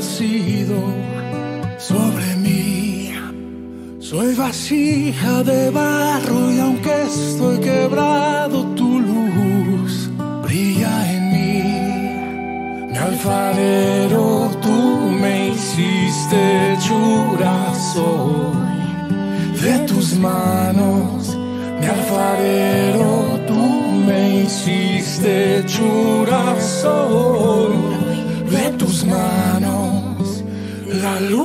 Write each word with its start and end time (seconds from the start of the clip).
nacido 0.00 0.80
sobre 1.78 2.36
mí. 2.36 3.12
Soy 4.00 4.34
vasija 4.34 5.42
de 5.42 5.68
barro 5.68 6.40
y 6.54 6.58
aunque 6.58 6.94
estoy 7.02 7.58
quebrado, 7.58 8.64
tu 8.78 8.98
luz 8.98 10.08
brilla 10.44 10.94
en 11.14 11.22
mí. 11.34 11.62
Mi 12.92 12.96
alfarero, 12.96 14.50
tú 14.64 14.78
me 15.22 15.50
hiciste 15.50 16.38
hechura, 16.72 17.54
soy 17.92 18.56
de 19.64 19.74
tus 19.80 20.14
manos. 20.16 21.36
Mi 21.78 21.86
alfarero, 21.96 23.38
tú 23.48 23.62
me 24.06 24.20
hiciste 24.44 25.58
hechura, 25.58 26.40
soy 26.58 28.00
de 28.50 28.70
tus 28.78 29.04
manos. 29.04 29.79
lalu 31.00 31.44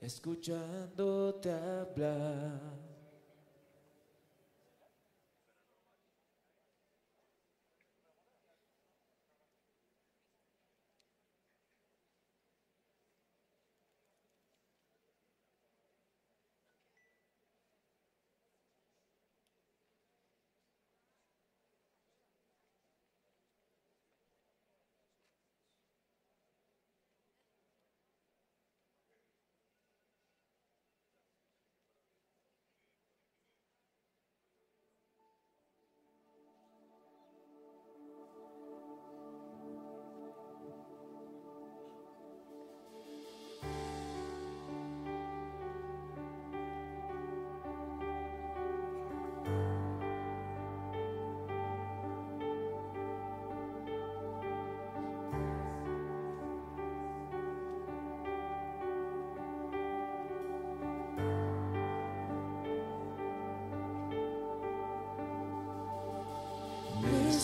escuchándote 0.00 1.50
hablar. 1.50 2.93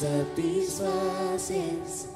Satisfaces. 0.01 2.09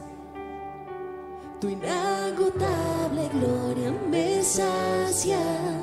Tu 1.61 1.69
inagotable 1.69 3.29
gloria 3.29 3.93
me 4.09 4.43
sacia. 4.43 5.74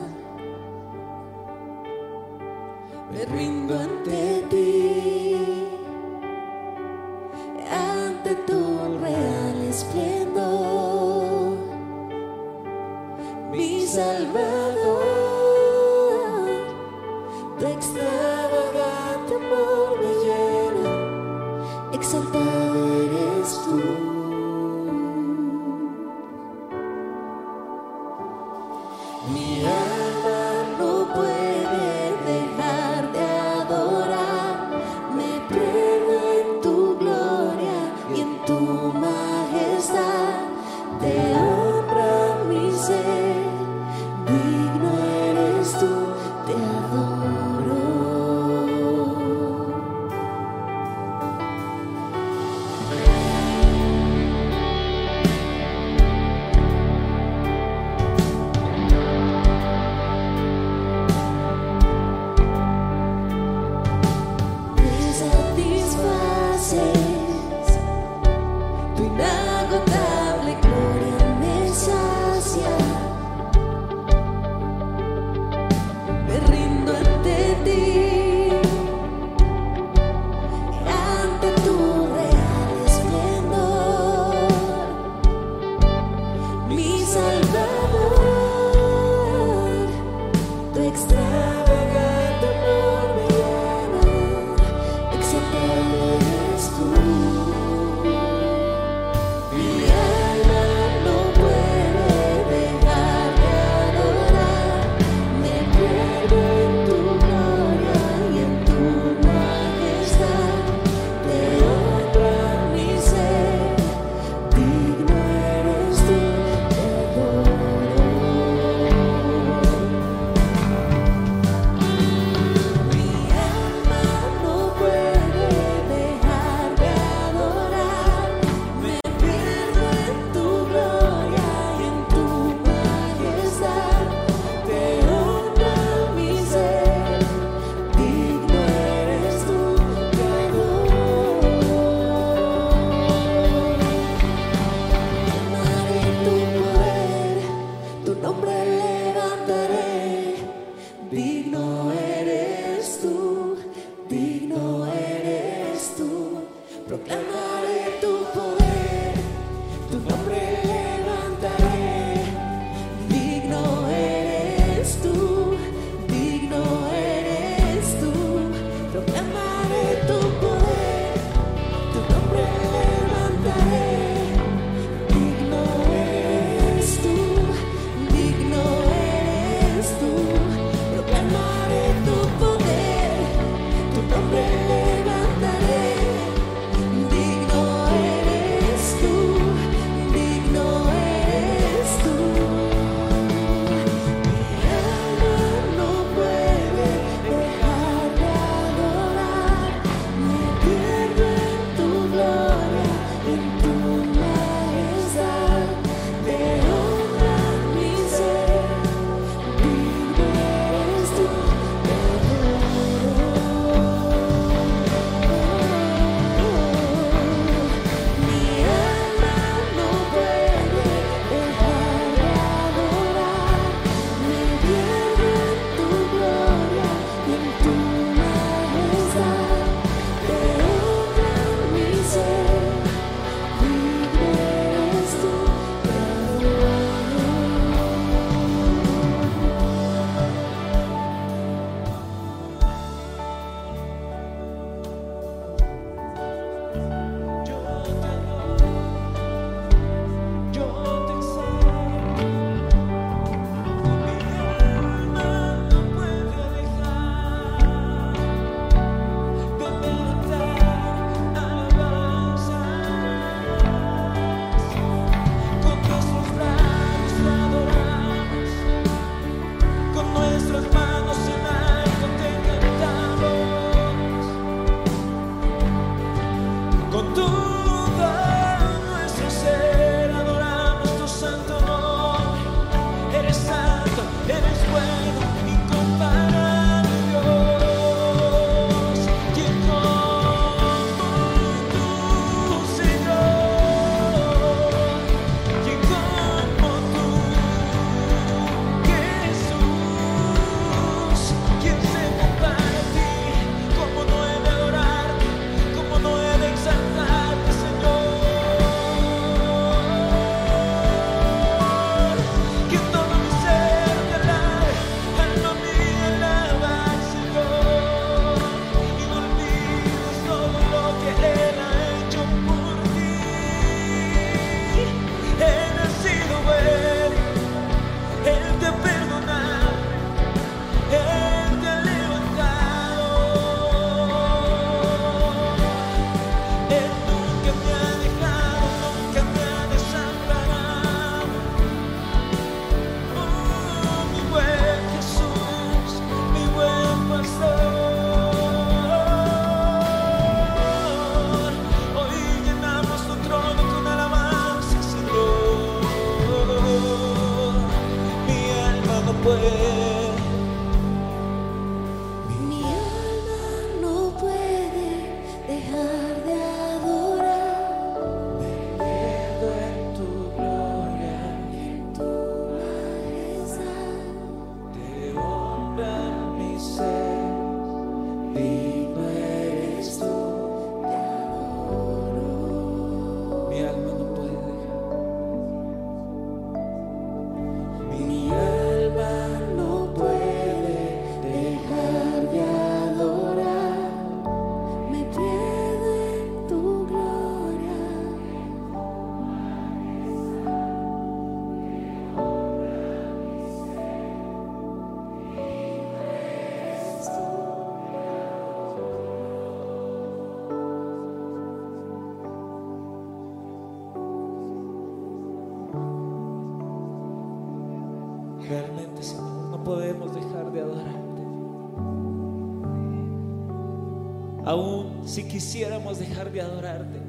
Quisiéramos 425.42 425.98
dejar 425.98 426.32
de 426.32 426.40
adorarte, 426.40 427.00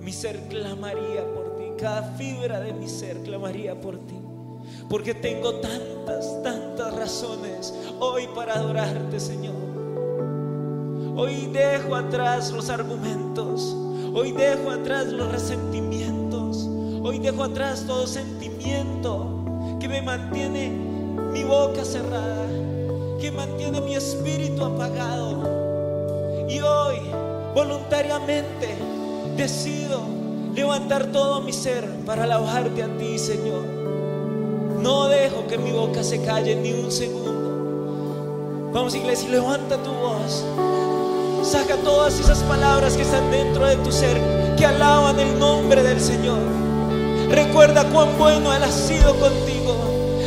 mi 0.00 0.10
ser 0.10 0.48
clamaría 0.48 1.22
por 1.34 1.56
ti. 1.58 1.64
Cada 1.78 2.14
fibra 2.16 2.58
de 2.58 2.72
mi 2.72 2.88
ser 2.88 3.18
clamaría 3.18 3.78
por 3.78 3.98
ti. 3.98 4.14
Porque 4.88 5.12
tengo 5.12 5.56
tantas, 5.56 6.42
tantas 6.42 6.94
razones 6.94 7.74
hoy 8.00 8.28
para 8.34 8.54
adorarte, 8.54 9.20
Señor. 9.20 9.54
Hoy 11.16 11.50
dejo 11.52 11.94
atrás 11.94 12.50
los 12.50 12.70
argumentos. 12.70 13.76
Hoy 14.14 14.32
dejo 14.32 14.70
atrás 14.70 15.08
los 15.08 15.30
resentimientos. 15.30 16.66
Hoy 17.02 17.18
dejo 17.18 17.44
atrás 17.44 17.84
todo 17.86 18.06
sentimiento 18.06 19.76
que 19.78 19.86
me 19.86 20.00
mantiene 20.00 20.70
mi 21.30 21.44
boca 21.44 21.84
cerrada, 21.84 22.48
que 23.20 23.30
mantiene 23.30 23.82
mi 23.82 23.96
espíritu 23.96 24.64
apagado. 24.64 25.44
Y 26.48 26.58
hoy, 26.60 27.00
voluntariamente, 27.56 28.76
decido 29.34 30.02
levantar 30.54 31.06
todo 31.06 31.40
mi 31.40 31.54
ser 31.54 31.88
para 32.04 32.24
alabarte 32.24 32.82
a 32.82 32.98
ti, 32.98 33.18
Señor. 33.18 33.64
No 34.82 35.08
dejo 35.08 35.46
que 35.46 35.56
mi 35.56 35.72
boca 35.72 36.04
se 36.04 36.20
calle 36.22 36.54
ni 36.54 36.74
un 36.74 36.92
segundo. 36.92 38.70
Vamos, 38.74 38.94
iglesia, 38.94 39.30
levanta 39.30 39.82
tu 39.82 39.90
voz. 39.90 40.44
Saca 41.42 41.76
todas 41.76 42.20
esas 42.20 42.40
palabras 42.40 42.94
que 42.94 43.02
están 43.04 43.30
dentro 43.30 43.66
de 43.66 43.76
tu 43.76 43.90
ser, 43.90 44.20
que 44.58 44.66
alaban 44.66 45.18
el 45.18 45.38
nombre 45.38 45.82
del 45.82 45.98
Señor. 45.98 46.40
Recuerda 47.30 47.84
cuán 47.84 48.18
bueno 48.18 48.52
Él 48.54 48.64
ha 48.64 48.70
sido 48.70 49.18
contigo. 49.18 49.76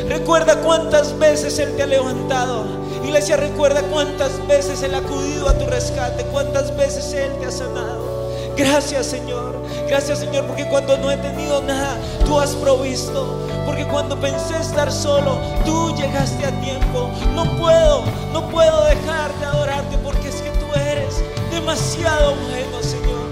Recuerda 0.08 0.62
cuántas 0.62 1.16
veces 1.20 1.60
Él 1.60 1.76
te 1.76 1.84
ha 1.84 1.88
levantado. 1.88 2.79
Iglesia, 3.10 3.38
recuerda 3.38 3.82
cuántas 3.82 4.46
veces 4.46 4.84
Él 4.84 4.94
ha 4.94 5.00
acudido 5.00 5.50
a 5.50 5.58
tu 5.58 5.66
rescate, 5.66 6.24
cuántas 6.26 6.78
veces 6.78 7.12
Él 7.14 7.32
te 7.40 7.48
ha 7.48 7.52
sanado. 7.52 8.30
Gracias 8.56 9.08
Señor, 9.08 9.56
gracias 9.88 10.20
Señor, 10.20 10.46
porque 10.46 10.70
cuando 10.70 10.96
no 11.00 11.10
he 11.10 11.18
tenido 11.18 11.60
nada, 11.64 11.98
tú 12.24 12.40
has 12.40 12.52
provisto. 12.52 13.36
Porque 13.66 13.84
cuando 13.88 14.16
pensé 14.20 14.56
estar 14.58 14.92
solo, 14.92 15.40
tú 15.66 15.96
llegaste 15.96 16.46
a 16.46 16.52
tiempo. 16.62 17.10
No 17.34 17.58
puedo, 17.58 18.04
no 18.32 18.48
puedo 18.50 18.86
dejar 18.86 19.34
de 19.40 19.46
adorarte 19.48 19.98
porque 20.04 20.30
es 20.30 20.36
que 20.36 20.52
tú 20.52 20.80
eres 20.80 21.16
demasiado 21.50 22.36
bueno, 22.36 22.84
Señor. 22.84 23.26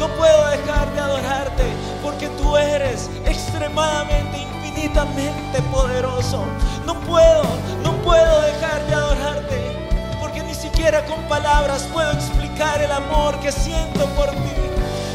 No 0.00 0.08
puedo 0.16 0.48
dejar 0.48 0.92
de 0.92 1.00
adorarte 1.00 1.62
porque 2.02 2.28
tú 2.30 2.56
eres 2.56 3.08
extremadamente, 3.26 4.38
infinitamente 4.38 5.62
poderoso. 5.70 6.42
No 6.84 6.94
puedo, 7.00 7.44
no 7.82 7.92
puedo 8.02 8.40
dejar 8.42 8.84
de 8.86 8.94
adorarte 8.94 9.03
siquiera 10.84 11.06
con 11.06 11.22
palabras 11.28 11.88
puedo 11.94 12.12
explicar 12.12 12.82
el 12.82 12.92
amor 12.92 13.40
que 13.40 13.50
siento 13.50 14.04
por 14.10 14.28
ti. 14.28 14.52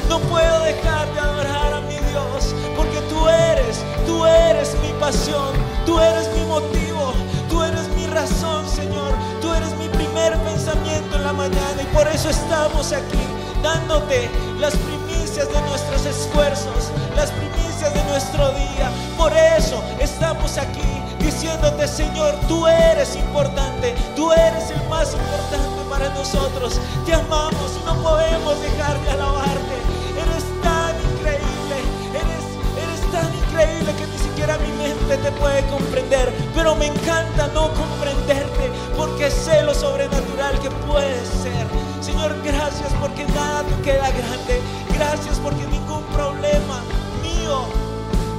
No 0.08 0.18
puedo 0.22 0.62
dejar 0.62 1.08
de 1.14 1.20
adorar 1.20 1.74
a 1.74 1.82
mi 1.82 1.94
Dios 2.10 2.56
porque 2.76 3.00
tú 3.02 3.30
eres, 3.30 3.78
tú 4.08 4.26
eres 4.26 4.76
mi 4.82 4.92
pasión, 5.00 5.54
tú 5.86 6.00
eres 6.00 6.28
mi 6.34 6.44
motivo, 6.46 7.14
tú 7.52 7.62
eres 7.62 7.88
mi 7.90 8.08
razón, 8.08 8.68
Señor. 8.68 9.14
Tú 9.42 9.54
eres 9.54 9.76
mi 9.78 9.88
primer 9.90 10.36
pensamiento 10.40 11.18
en 11.18 11.24
la 11.24 11.34
mañana 11.34 11.84
y 11.84 11.96
por 11.96 12.08
eso 12.08 12.32
estamos 12.32 12.92
aquí 12.92 13.28
dándote 13.62 14.28
las 14.60 14.76
primicias 14.76 15.48
de 15.54 15.62
nuestros 15.70 16.04
esfuerzos, 16.04 16.90
las 17.16 17.30
primicias 17.30 17.94
de 17.94 18.04
nuestro 18.06 18.50
día. 18.54 18.90
Por 19.16 19.32
eso 19.38 19.84
estamos 20.00 20.58
aquí 20.58 20.99
diciéndote, 21.40 21.88
Señor, 21.88 22.36
tú 22.50 22.68
eres 22.68 23.16
importante, 23.16 23.96
tú 24.14 24.30
eres 24.34 24.72
el 24.72 24.90
más 24.90 25.14
importante 25.14 25.90
para 25.90 26.10
nosotros. 26.10 26.78
Te 27.06 27.14
amamos 27.14 27.72
y 27.82 27.86
no 27.86 27.96
podemos 28.04 28.62
dejar 28.62 29.00
de 29.00 29.10
alabarte. 29.12 29.76
Eres 30.20 30.44
tan 30.62 30.96
increíble, 31.00 31.78
eres, 32.12 32.44
eres 32.76 33.12
tan 33.14 33.34
increíble 33.34 33.94
que 33.96 34.06
ni 34.08 34.18
siquiera 34.18 34.58
mi 34.58 34.84
mente 34.84 35.16
te 35.16 35.32
puede 35.40 35.66
comprender. 35.68 36.30
Pero 36.54 36.76
me 36.76 36.88
encanta 36.88 37.48
no 37.54 37.70
comprenderte 37.74 38.70
porque 38.98 39.32
sé 39.32 39.64
lo 39.64 39.74
sobrenatural 39.74 40.60
que 40.60 40.70
puedes 40.92 41.26
ser. 41.30 41.66
Señor, 42.02 42.36
gracias 42.44 42.92
porque 43.00 43.24
nada 43.28 43.64
te 43.64 43.82
queda 43.84 44.12
grande. 44.12 44.62
Gracias 44.94 45.40
porque 45.40 45.66
ningún 45.68 46.04
problema 46.12 46.82
mío 47.24 47.64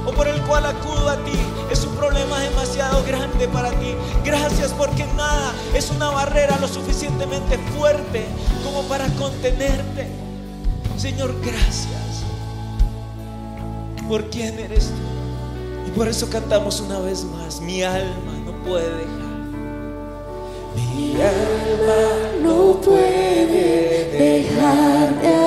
o 0.05 0.11
por 0.11 0.27
el 0.27 0.39
cual 0.43 0.67
acudo 0.67 1.09
a 1.09 1.15
ti 1.17 1.50
problema 2.01 2.39
demasiado 2.39 3.03
grande 3.05 3.47
para 3.49 3.69
ti. 3.69 3.93
Gracias 4.25 4.73
porque 4.73 5.05
nada 5.15 5.53
es 5.75 5.91
una 5.91 6.09
barrera 6.09 6.57
lo 6.59 6.67
suficientemente 6.67 7.59
fuerte 7.77 8.25
como 8.63 8.81
para 8.89 9.05
contenerte. 9.19 10.07
Señor, 10.97 11.35
gracias 11.45 12.23
por 14.09 14.31
quién 14.31 14.57
eres 14.57 14.87
tú. 14.87 15.87
Y 15.87 15.91
por 15.91 16.07
eso 16.07 16.27
cantamos 16.27 16.81
una 16.81 16.99
vez 16.99 17.23
más, 17.23 17.61
mi 17.61 17.83
alma 17.83 18.33
no 18.45 18.51
puede 18.63 18.89
dejar. 18.89 19.21
Mi 20.75 21.13
alma 21.21 22.01
no 22.41 22.81
puede 22.81 24.09
dejar 24.17 25.21
de 25.21 25.40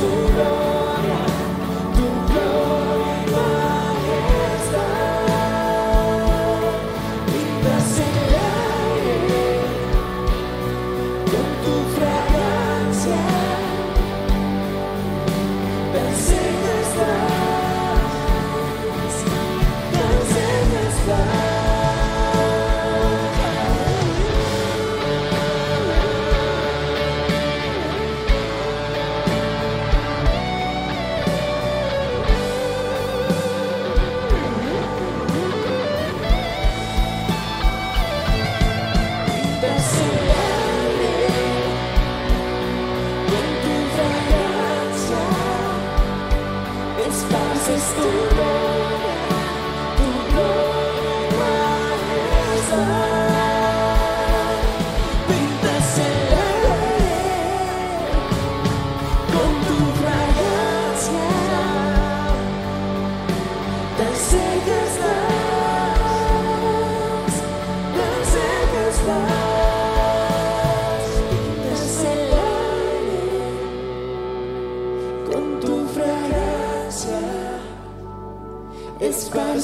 sooner 0.00 0.55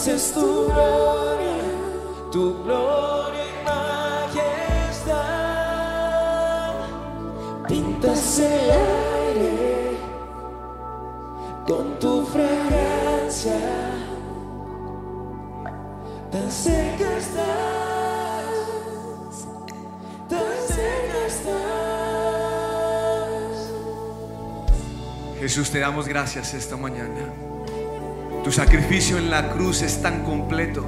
esparces 0.02 0.32
tu 0.32 0.66
gloria, 0.66 1.58
tu 2.32 2.62
gloria 2.64 3.44
y 3.46 3.52
majestad. 3.64 5.22
pintas 7.68 8.38
el 8.40 8.70
aire 8.70 9.96
con 11.66 11.98
tu 12.00 12.26
fragancia. 12.26 13.60
Tan 16.30 16.50
cerca 16.50 17.16
estás, 17.18 18.44
tan 20.28 20.56
cerca 20.66 21.26
estás. 21.26 21.52
Jesús, 25.38 25.70
te 25.70 25.78
damos 25.78 26.08
gracias 26.08 26.54
esta 26.54 26.76
mañana. 26.76 27.51
Sacrificio 28.52 29.16
en 29.16 29.30
la 29.30 29.48
cruz 29.48 29.80
es 29.80 30.02
tan 30.02 30.24
completo 30.24 30.84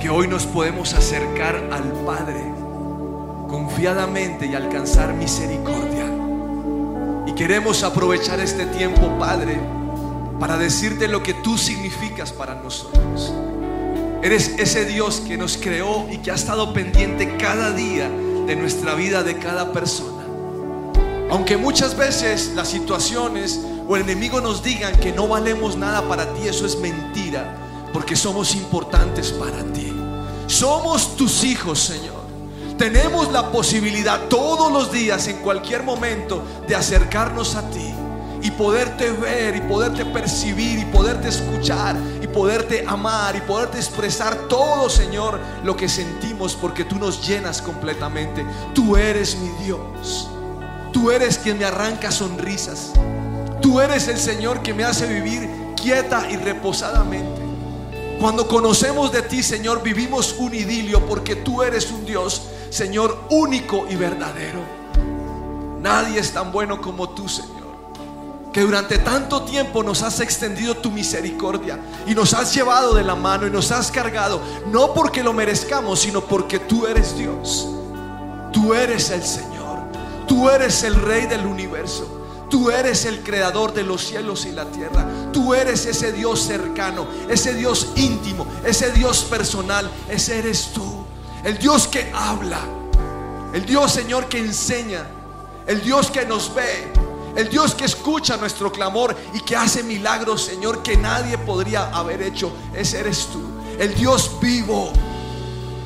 que 0.00 0.08
hoy 0.08 0.26
nos 0.28 0.46
podemos 0.46 0.94
acercar 0.94 1.68
al 1.70 1.82
Padre 2.06 2.42
confiadamente 3.48 4.46
y 4.46 4.54
alcanzar 4.54 5.12
misericordia. 5.12 6.06
Y 7.26 7.32
queremos 7.32 7.82
aprovechar 7.82 8.40
este 8.40 8.64
tiempo, 8.64 9.18
Padre, 9.18 9.60
para 10.40 10.56
decirte 10.56 11.06
lo 11.06 11.22
que 11.22 11.34
tú 11.34 11.58
significas 11.58 12.32
para 12.32 12.54
nosotros. 12.54 13.30
Eres 14.22 14.54
ese 14.58 14.86
Dios 14.86 15.20
que 15.20 15.36
nos 15.36 15.58
creó 15.58 16.06
y 16.10 16.16
que 16.16 16.30
ha 16.30 16.34
estado 16.34 16.72
pendiente 16.72 17.36
cada 17.36 17.72
día 17.72 18.08
de 18.08 18.56
nuestra 18.56 18.94
vida, 18.94 19.22
de 19.22 19.36
cada 19.36 19.72
persona. 19.72 20.24
Aunque 21.30 21.58
muchas 21.58 21.94
veces 21.94 22.52
las 22.56 22.68
situaciones 22.68 23.60
o 23.90 23.96
el 23.96 24.02
enemigo 24.02 24.40
nos 24.40 24.62
digan 24.62 24.94
que 25.00 25.10
no 25.10 25.26
valemos 25.26 25.76
nada 25.76 26.00
para 26.02 26.32
ti, 26.32 26.46
eso 26.46 26.64
es 26.64 26.78
mentira, 26.78 27.56
porque 27.92 28.14
somos 28.14 28.54
importantes 28.54 29.32
para 29.32 29.64
ti. 29.72 29.92
Somos 30.46 31.16
tus 31.16 31.42
hijos, 31.42 31.80
Señor. 31.80 32.20
Tenemos 32.78 33.32
la 33.32 33.50
posibilidad 33.50 34.28
todos 34.28 34.70
los 34.70 34.92
días, 34.92 35.26
en 35.26 35.38
cualquier 35.38 35.82
momento, 35.82 36.40
de 36.68 36.76
acercarnos 36.76 37.56
a 37.56 37.68
ti 37.68 37.92
y 38.40 38.52
poderte 38.52 39.10
ver 39.10 39.56
y 39.56 39.60
poderte 39.62 40.04
percibir 40.04 40.78
y 40.78 40.84
poderte 40.84 41.26
escuchar 41.26 41.96
y 42.22 42.28
poderte 42.28 42.84
amar 42.86 43.34
y 43.34 43.40
poderte 43.40 43.78
expresar 43.78 44.46
todo, 44.46 44.88
Señor, 44.88 45.40
lo 45.64 45.76
que 45.76 45.88
sentimos 45.88 46.54
porque 46.54 46.84
tú 46.84 46.94
nos 46.94 47.26
llenas 47.26 47.60
completamente. 47.60 48.46
Tú 48.72 48.96
eres 48.96 49.36
mi 49.36 49.48
Dios. 49.64 50.30
Tú 50.92 51.10
eres 51.10 51.38
quien 51.38 51.58
me 51.58 51.64
arranca 51.64 52.12
sonrisas. 52.12 52.92
Tú 53.60 53.80
eres 53.80 54.08
el 54.08 54.18
Señor 54.18 54.62
que 54.62 54.74
me 54.74 54.84
hace 54.84 55.06
vivir 55.06 55.48
quieta 55.80 56.30
y 56.30 56.36
reposadamente. 56.36 57.40
Cuando 58.20 58.46
conocemos 58.46 59.12
de 59.12 59.22
ti, 59.22 59.42
Señor, 59.42 59.82
vivimos 59.82 60.34
un 60.38 60.54
idilio 60.54 61.06
porque 61.06 61.36
tú 61.36 61.62
eres 61.62 61.90
un 61.90 62.04
Dios, 62.04 62.42
Señor, 62.68 63.18
único 63.30 63.86
y 63.88 63.96
verdadero. 63.96 64.60
Nadie 65.80 66.20
es 66.20 66.32
tan 66.32 66.52
bueno 66.52 66.82
como 66.82 67.08
tú, 67.10 67.28
Señor. 67.28 67.60
Que 68.52 68.60
durante 68.60 68.98
tanto 68.98 69.42
tiempo 69.42 69.82
nos 69.82 70.02
has 70.02 70.20
extendido 70.20 70.76
tu 70.76 70.90
misericordia 70.90 71.78
y 72.06 72.14
nos 72.14 72.34
has 72.34 72.52
llevado 72.52 72.94
de 72.94 73.04
la 73.04 73.14
mano 73.14 73.46
y 73.46 73.50
nos 73.50 73.70
has 73.70 73.90
cargado, 73.90 74.40
no 74.70 74.92
porque 74.92 75.22
lo 75.22 75.32
merezcamos, 75.32 76.00
sino 76.00 76.20
porque 76.20 76.58
tú 76.58 76.86
eres 76.86 77.16
Dios. 77.16 77.68
Tú 78.52 78.74
eres 78.74 79.10
el 79.10 79.22
Señor. 79.22 79.78
Tú 80.26 80.50
eres 80.50 80.82
el 80.82 80.94
Rey 80.96 81.26
del 81.26 81.46
universo. 81.46 82.19
Tú 82.50 82.68
eres 82.70 83.04
el 83.04 83.22
creador 83.22 83.72
de 83.72 83.84
los 83.84 84.04
cielos 84.04 84.44
y 84.44 84.50
la 84.50 84.64
tierra. 84.64 85.06
Tú 85.32 85.54
eres 85.54 85.86
ese 85.86 86.12
Dios 86.12 86.40
cercano, 86.40 87.06
ese 87.28 87.54
Dios 87.54 87.92
íntimo, 87.94 88.46
ese 88.64 88.90
Dios 88.90 89.22
personal. 89.22 89.88
Ese 90.10 90.38
eres 90.38 90.72
tú. 90.74 91.04
El 91.44 91.58
Dios 91.58 91.86
que 91.86 92.10
habla. 92.12 92.60
El 93.54 93.64
Dios, 93.64 93.92
Señor, 93.92 94.28
que 94.28 94.38
enseña. 94.38 95.06
El 95.66 95.80
Dios 95.82 96.10
que 96.10 96.26
nos 96.26 96.52
ve. 96.52 96.92
El 97.36 97.48
Dios 97.48 97.76
que 97.76 97.84
escucha 97.84 98.36
nuestro 98.36 98.72
clamor 98.72 99.16
y 99.32 99.40
que 99.40 99.54
hace 99.54 99.84
milagros, 99.84 100.42
Señor, 100.42 100.82
que 100.82 100.96
nadie 100.96 101.38
podría 101.38 101.88
haber 101.90 102.20
hecho. 102.22 102.52
Ese 102.74 102.98
eres 102.98 103.28
tú. 103.32 103.40
El 103.78 103.94
Dios 103.94 104.32
vivo. 104.40 104.92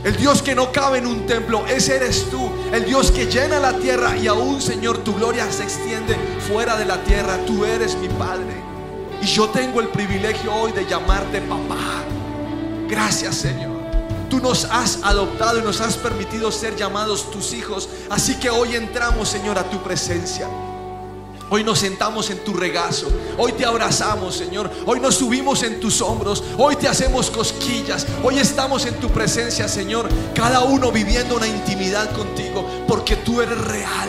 El 0.05 0.17
Dios 0.19 0.43
que 0.43 0.55
no 0.55 0.71
cabe 0.71 0.99
en 0.99 1.07
un 1.07 1.27
templo, 1.27 1.65
ese 1.67 1.97
eres 1.97 2.29
tú. 2.31 2.53
El 2.71 2.85
Dios 2.85 3.11
que 3.11 3.25
llena 3.25 3.59
la 3.59 3.73
tierra 3.79 4.15
y 4.19 4.27
aún, 4.27 4.61
Señor, 4.61 4.99
tu 4.99 5.15
gloria 5.15 5.51
se 5.51 5.63
extiende 5.63 6.15
fuera 6.47 6.77
de 6.77 6.85
la 6.85 7.03
tierra. 7.05 7.39
Tú 7.47 7.65
eres 7.65 7.97
mi 7.97 8.09
Padre. 8.09 8.63
Y 9.23 9.27
yo 9.27 9.49
tengo 9.49 9.81
el 9.81 9.89
privilegio 9.89 10.55
hoy 10.55 10.73
de 10.73 10.85
llamarte 10.85 11.41
papá. 11.41 12.05
Gracias, 12.87 13.37
Señor. 13.37 13.73
Tú 14.29 14.41
nos 14.41 14.67
has 14.67 14.99
adoptado 15.03 15.59
y 15.59 15.63
nos 15.63 15.81
has 15.81 15.97
permitido 15.97 16.53
ser 16.53 16.77
llamados 16.77 17.31
tus 17.31 17.55
hijos. 17.55 17.89
Así 18.11 18.35
que 18.35 18.51
hoy 18.51 18.77
entramos, 18.77 19.31
Señor, 19.31 19.59
a 19.59 19.65
tu 19.71 19.83
presencia. 19.83 20.47
Hoy 21.51 21.63
nos 21.63 21.79
sentamos 21.79 22.31
en 22.31 22.43
tu 22.43 22.55
regazo. 22.55 23.07
Hoy 23.37 23.53
te 23.53 23.65
abrazamos, 23.65 24.35
Señor. 24.35 24.71
Hoy 24.87 24.99
nos 24.99 25.17
subimos 25.17 25.63
en 25.63 25.79
tus 25.79 26.01
hombros. 26.01 26.43
Hoy 26.57 26.77
te 26.77 26.89
hacemos 26.89 27.31
cosquillas. 27.31 28.07
Hoy 28.23 28.39
estamos 28.39 28.87
en 28.87 28.95
tu 28.95 29.11
presencia, 29.11 29.69
Señor. 29.69 30.09
Cada 30.35 30.65
uno 30.65 30.91
viviendo 30.91 31.37
una 31.37 31.47
intimidad 31.47 32.11
contigo. 32.13 32.67
Porque 32.89 33.17
tú 33.17 33.43
eres 33.43 33.59
real. 33.59 34.09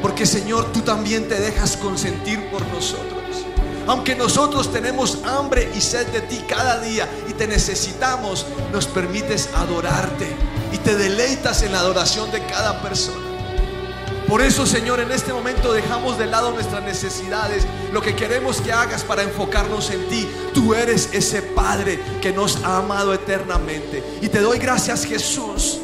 Porque, 0.00 0.26
Señor, 0.26 0.72
tú 0.72 0.80
también 0.80 1.28
te 1.28 1.38
dejas 1.38 1.76
consentir 1.76 2.50
por 2.50 2.66
nosotros. 2.68 3.12
Aunque 3.86 4.14
nosotros 4.14 4.72
tenemos 4.72 5.18
hambre 5.24 5.70
y 5.76 5.80
sed 5.80 6.06
de 6.08 6.20
ti 6.22 6.40
cada 6.48 6.80
día 6.80 7.08
y 7.28 7.32
te 7.32 7.46
necesitamos, 7.46 8.46
nos 8.72 8.86
permites 8.86 9.50
adorarte 9.54 10.28
y 10.72 10.78
te 10.78 10.96
deleitas 10.96 11.62
en 11.62 11.72
la 11.72 11.80
adoración 11.80 12.30
de 12.30 12.44
cada 12.46 12.80
persona. 12.80 13.21
Por 14.32 14.40
eso, 14.40 14.64
Señor, 14.64 14.98
en 14.98 15.12
este 15.12 15.30
momento 15.30 15.74
dejamos 15.74 16.16
de 16.16 16.24
lado 16.24 16.52
nuestras 16.52 16.82
necesidades, 16.82 17.66
lo 17.92 18.00
que 18.00 18.16
queremos 18.16 18.62
que 18.62 18.72
hagas 18.72 19.04
para 19.04 19.22
enfocarnos 19.22 19.90
en 19.90 20.08
ti. 20.08 20.26
Tú 20.54 20.72
eres 20.72 21.10
ese 21.12 21.42
Padre 21.42 22.00
que 22.22 22.32
nos 22.32 22.64
ha 22.64 22.78
amado 22.78 23.12
eternamente. 23.12 24.02
Y 24.22 24.30
te 24.30 24.40
doy 24.40 24.58
gracias, 24.58 25.04
Jesús, 25.04 25.80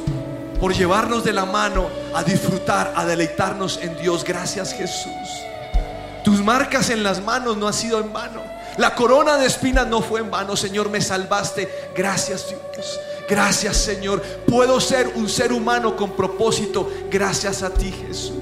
por 0.59 0.73
llevarnos 0.73 1.25
de 1.25 1.35
la 1.35 1.45
mano 1.45 1.91
a 2.15 2.25
disfrutar, 2.25 2.95
a 2.97 3.05
deleitarnos 3.05 3.81
en 3.83 3.99
Dios. 3.99 4.25
Gracias, 4.25 4.73
Jesús. 4.73 5.45
Tus 6.25 6.43
marcas 6.43 6.89
en 6.89 7.03
las 7.03 7.23
manos 7.23 7.59
no 7.59 7.67
han 7.67 7.75
sido 7.75 8.01
en 8.01 8.15
vano. 8.15 8.43
La 8.79 8.95
corona 8.95 9.37
de 9.37 9.45
espinas 9.45 9.87
no 9.87 10.01
fue 10.01 10.21
en 10.21 10.31
vano, 10.31 10.57
Señor, 10.57 10.89
me 10.89 11.03
salvaste. 11.03 11.91
Gracias, 11.95 12.47
Dios. 12.49 12.99
Gracias 13.29 13.77
Señor. 13.77 14.23
Puedo 14.23 14.81
ser 14.81 15.13
un 15.15 15.29
ser 15.29 15.53
humano 15.53 15.95
con 15.95 16.13
propósito 16.13 16.91
gracias 17.11 17.63
a 17.63 17.71
ti 17.71 17.93
Jesús. 17.93 18.38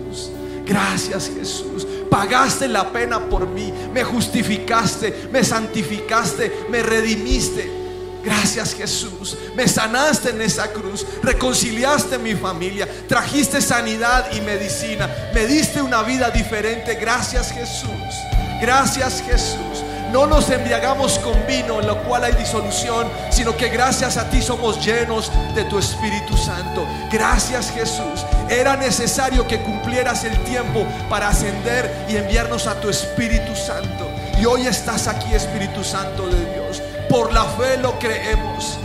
Gracias 0.66 1.30
Jesús. 1.32 1.86
Pagaste 2.10 2.66
la 2.66 2.92
pena 2.92 3.20
por 3.20 3.46
mí. 3.46 3.72
Me 3.92 4.02
justificaste, 4.02 5.28
me 5.32 5.44
santificaste, 5.44 6.66
me 6.68 6.82
redimiste. 6.82 7.70
Gracias 8.24 8.74
Jesús. 8.74 9.38
Me 9.54 9.68
sanaste 9.68 10.30
en 10.30 10.42
esa 10.42 10.72
cruz. 10.72 11.06
Reconciliaste 11.22 12.18
mi 12.18 12.34
familia. 12.34 12.88
Trajiste 13.06 13.60
sanidad 13.60 14.32
y 14.32 14.40
medicina. 14.40 15.08
Me 15.32 15.46
diste 15.46 15.80
una 15.80 16.02
vida 16.02 16.30
diferente. 16.30 16.96
Gracias 16.96 17.52
Jesús. 17.52 17.90
Gracias 18.60 19.22
Jesús. 19.22 19.85
No 20.16 20.26
nos 20.26 20.48
embriagamos 20.48 21.18
con 21.18 21.46
vino 21.46 21.78
en 21.78 21.86
lo 21.86 22.02
cual 22.04 22.24
hay 22.24 22.32
disolución, 22.32 23.06
sino 23.28 23.54
que 23.54 23.68
gracias 23.68 24.16
a 24.16 24.30
ti 24.30 24.40
somos 24.40 24.82
llenos 24.82 25.30
de 25.54 25.62
tu 25.64 25.78
Espíritu 25.78 26.38
Santo. 26.38 26.86
Gracias 27.12 27.70
Jesús. 27.70 28.24
Era 28.48 28.76
necesario 28.76 29.46
que 29.46 29.60
cumplieras 29.60 30.24
el 30.24 30.42
tiempo 30.44 30.86
para 31.10 31.28
ascender 31.28 32.06
y 32.08 32.16
enviarnos 32.16 32.66
a 32.66 32.80
tu 32.80 32.88
Espíritu 32.88 33.54
Santo. 33.54 34.10
Y 34.40 34.46
hoy 34.46 34.66
estás 34.66 35.06
aquí, 35.06 35.34
Espíritu 35.34 35.84
Santo 35.84 36.26
de 36.28 36.50
Dios. 36.50 36.82
Por 37.10 37.34
la 37.34 37.44
fe 37.44 37.76
lo 37.76 37.98
creemos. 37.98 38.78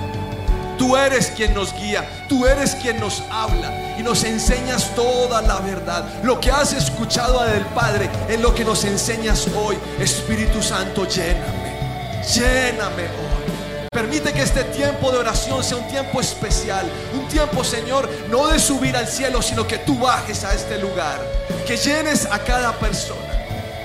Tú 0.81 0.97
eres 0.97 1.31
quien 1.35 1.53
nos 1.53 1.75
guía, 1.75 2.25
tú 2.27 2.47
eres 2.47 2.73
quien 2.73 2.99
nos 2.99 3.21
habla 3.29 3.71
y 3.99 4.01
nos 4.01 4.23
enseñas 4.23 4.95
toda 4.95 5.39
la 5.43 5.59
verdad. 5.59 6.03
Lo 6.23 6.39
que 6.39 6.49
has 6.49 6.73
escuchado 6.73 7.43
del 7.43 7.63
Padre 7.65 8.09
es 8.27 8.39
lo 8.39 8.55
que 8.55 8.65
nos 8.65 8.83
enseñas 8.83 9.47
hoy. 9.55 9.77
Espíritu 9.99 10.59
Santo, 10.59 11.07
lléname, 11.07 12.23
lléname 12.33 13.03
hoy. 13.03 13.87
Permite 13.91 14.33
que 14.33 14.41
este 14.41 14.63
tiempo 14.63 15.11
de 15.11 15.19
oración 15.19 15.63
sea 15.63 15.77
un 15.77 15.87
tiempo 15.87 16.19
especial, 16.19 16.89
un 17.13 17.27
tiempo, 17.27 17.63
Señor, 17.63 18.09
no 18.31 18.47
de 18.47 18.57
subir 18.57 18.97
al 18.97 19.07
cielo, 19.07 19.43
sino 19.43 19.67
que 19.67 19.77
tú 19.77 19.99
bajes 19.99 20.43
a 20.43 20.55
este 20.55 20.79
lugar, 20.79 21.21
que 21.67 21.77
llenes 21.77 22.25
a 22.25 22.39
cada 22.39 22.71
persona 22.79 23.30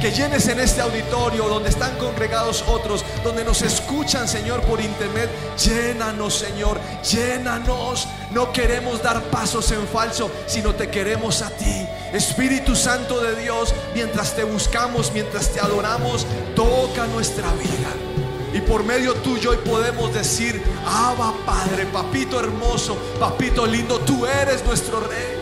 que 0.00 0.10
llenes 0.10 0.46
en 0.48 0.60
este 0.60 0.80
auditorio 0.80 1.48
donde 1.48 1.70
están 1.70 1.96
congregados 1.96 2.64
otros, 2.68 3.04
donde 3.24 3.44
nos 3.44 3.62
escuchan, 3.62 4.28
Señor, 4.28 4.60
por 4.62 4.80
internet. 4.80 5.30
Llénanos, 5.58 6.34
Señor, 6.34 6.80
llénanos. 7.02 8.08
No 8.30 8.52
queremos 8.52 9.02
dar 9.02 9.22
pasos 9.24 9.70
en 9.72 9.86
falso, 9.88 10.30
sino 10.46 10.74
te 10.74 10.88
queremos 10.88 11.42
a 11.42 11.50
ti. 11.50 11.86
Espíritu 12.12 12.76
Santo 12.76 13.20
de 13.20 13.36
Dios, 13.36 13.74
mientras 13.94 14.34
te 14.34 14.44
buscamos, 14.44 15.12
mientras 15.12 15.48
te 15.48 15.60
adoramos, 15.60 16.26
toca 16.54 17.06
nuestra 17.06 17.50
vida. 17.52 18.16
Y 18.52 18.60
por 18.60 18.84
medio 18.84 19.14
tuyo 19.14 19.50
hoy 19.50 19.58
podemos 19.58 20.14
decir, 20.14 20.62
Abba 20.86 21.34
Padre, 21.44 21.84
papito 21.86 22.40
hermoso, 22.40 22.96
papito 23.20 23.66
lindo, 23.66 23.98
tú 24.00 24.24
eres 24.24 24.64
nuestro 24.64 25.00
rey. 25.00 25.36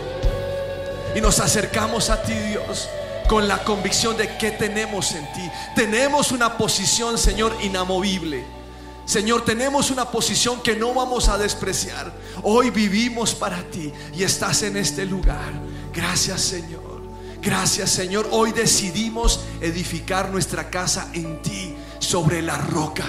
Y 1.14 1.20
nos 1.20 1.38
acercamos 1.38 2.10
a 2.10 2.20
ti, 2.22 2.32
Dios, 2.32 2.88
con 3.28 3.48
la 3.48 3.62
convicción 3.64 4.16
de 4.16 4.36
que 4.36 4.50
tenemos 4.52 5.12
en 5.12 5.24
ti. 5.32 5.50
Tenemos 5.74 6.32
una 6.32 6.56
posición, 6.56 7.18
Señor, 7.18 7.56
inamovible. 7.62 8.44
Señor, 9.04 9.44
tenemos 9.44 9.90
una 9.90 10.10
posición 10.10 10.62
que 10.62 10.76
no 10.76 10.94
vamos 10.94 11.28
a 11.28 11.36
despreciar. 11.36 12.12
Hoy 12.42 12.70
vivimos 12.70 13.34
para 13.34 13.62
ti 13.70 13.92
y 14.14 14.22
estás 14.22 14.62
en 14.62 14.76
este 14.76 15.04
lugar. 15.04 15.52
Gracias, 15.92 16.40
Señor. 16.40 17.02
Gracias, 17.42 17.90
Señor. 17.90 18.26
Hoy 18.30 18.52
decidimos 18.52 19.40
edificar 19.60 20.30
nuestra 20.30 20.70
casa 20.70 21.10
en 21.12 21.42
ti, 21.42 21.74
sobre 21.98 22.42
la 22.42 22.56
roca. 22.56 23.04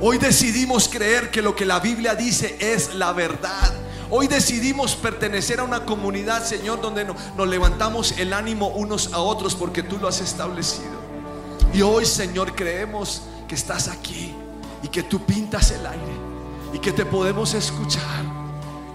Hoy 0.00 0.18
decidimos 0.18 0.88
creer 0.88 1.30
que 1.30 1.42
lo 1.42 1.54
que 1.54 1.64
la 1.64 1.80
Biblia 1.80 2.14
dice 2.14 2.56
es 2.60 2.94
la 2.94 3.12
verdad. 3.12 3.72
Hoy 4.14 4.26
decidimos 4.26 4.94
pertenecer 4.94 5.60
a 5.60 5.64
una 5.64 5.86
comunidad, 5.86 6.44
Señor, 6.44 6.82
donde 6.82 7.02
no- 7.02 7.16
nos 7.34 7.48
levantamos 7.48 8.12
el 8.18 8.34
ánimo 8.34 8.68
unos 8.68 9.14
a 9.14 9.20
otros 9.20 9.54
porque 9.54 9.82
tú 9.82 9.96
lo 9.96 10.06
has 10.06 10.20
establecido. 10.20 10.92
Y 11.72 11.80
hoy, 11.80 12.04
Señor, 12.04 12.54
creemos 12.54 13.22
que 13.48 13.54
estás 13.54 13.88
aquí 13.88 14.34
y 14.82 14.88
que 14.88 15.02
tú 15.02 15.20
pintas 15.24 15.70
el 15.70 15.86
aire 15.86 16.12
y 16.74 16.78
que 16.78 16.92
te 16.92 17.06
podemos 17.06 17.54
escuchar. 17.54 18.22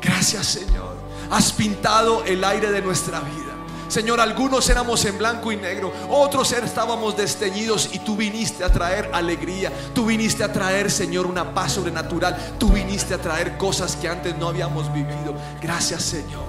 Gracias, 0.03 0.45
Señor. 0.45 0.95
Has 1.31 1.51
pintado 1.51 2.23
el 2.23 2.43
aire 2.43 2.71
de 2.71 2.83
nuestra 2.83 3.19
vida. 3.21 3.46
Señor, 3.87 4.19
algunos 4.19 4.69
éramos 4.69 5.03
en 5.05 5.17
blanco 5.17 5.51
y 5.51 5.57
negro, 5.57 5.93
otros 6.09 6.51
estábamos 6.51 7.15
desteñidos 7.15 7.89
y 7.93 7.99
tú 7.99 8.15
viniste 8.15 8.63
a 8.63 8.71
traer 8.71 9.09
alegría. 9.13 9.71
Tú 9.93 10.05
viniste 10.05 10.43
a 10.43 10.51
traer, 10.51 10.91
Señor, 10.91 11.25
una 11.25 11.53
paz 11.53 11.73
sobrenatural. 11.73 12.55
Tú 12.57 12.69
viniste 12.69 13.13
a 13.13 13.17
traer 13.17 13.57
cosas 13.57 13.95
que 13.95 14.09
antes 14.09 14.37
no 14.37 14.47
habíamos 14.47 14.91
vivido. 14.93 15.35
Gracias, 15.61 16.03
Señor. 16.03 16.45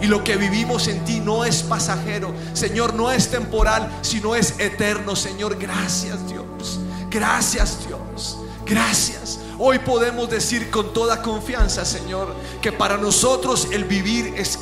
Y 0.00 0.06
lo 0.06 0.24
que 0.24 0.36
vivimos 0.36 0.88
en 0.88 1.04
ti 1.04 1.20
no 1.20 1.44
es 1.44 1.62
pasajero, 1.62 2.32
Señor, 2.54 2.94
no 2.94 3.10
es 3.10 3.30
temporal, 3.30 3.90
sino 4.00 4.34
es 4.34 4.58
eterno, 4.58 5.14
Señor. 5.14 5.58
Gracias, 5.58 6.26
Dios. 6.26 6.80
Gracias, 7.10 7.86
Dios. 7.86 8.38
Gracias. 8.64 9.40
Hoy 9.58 9.78
podemos 9.80 10.30
decir 10.30 10.70
con 10.70 10.94
toda 10.94 11.20
confianza, 11.20 11.84
Señor, 11.84 12.34
que 12.62 12.72
para 12.72 12.96
nosotros 12.96 13.68
el 13.72 13.84
vivir 13.84 14.34
es. 14.36 14.58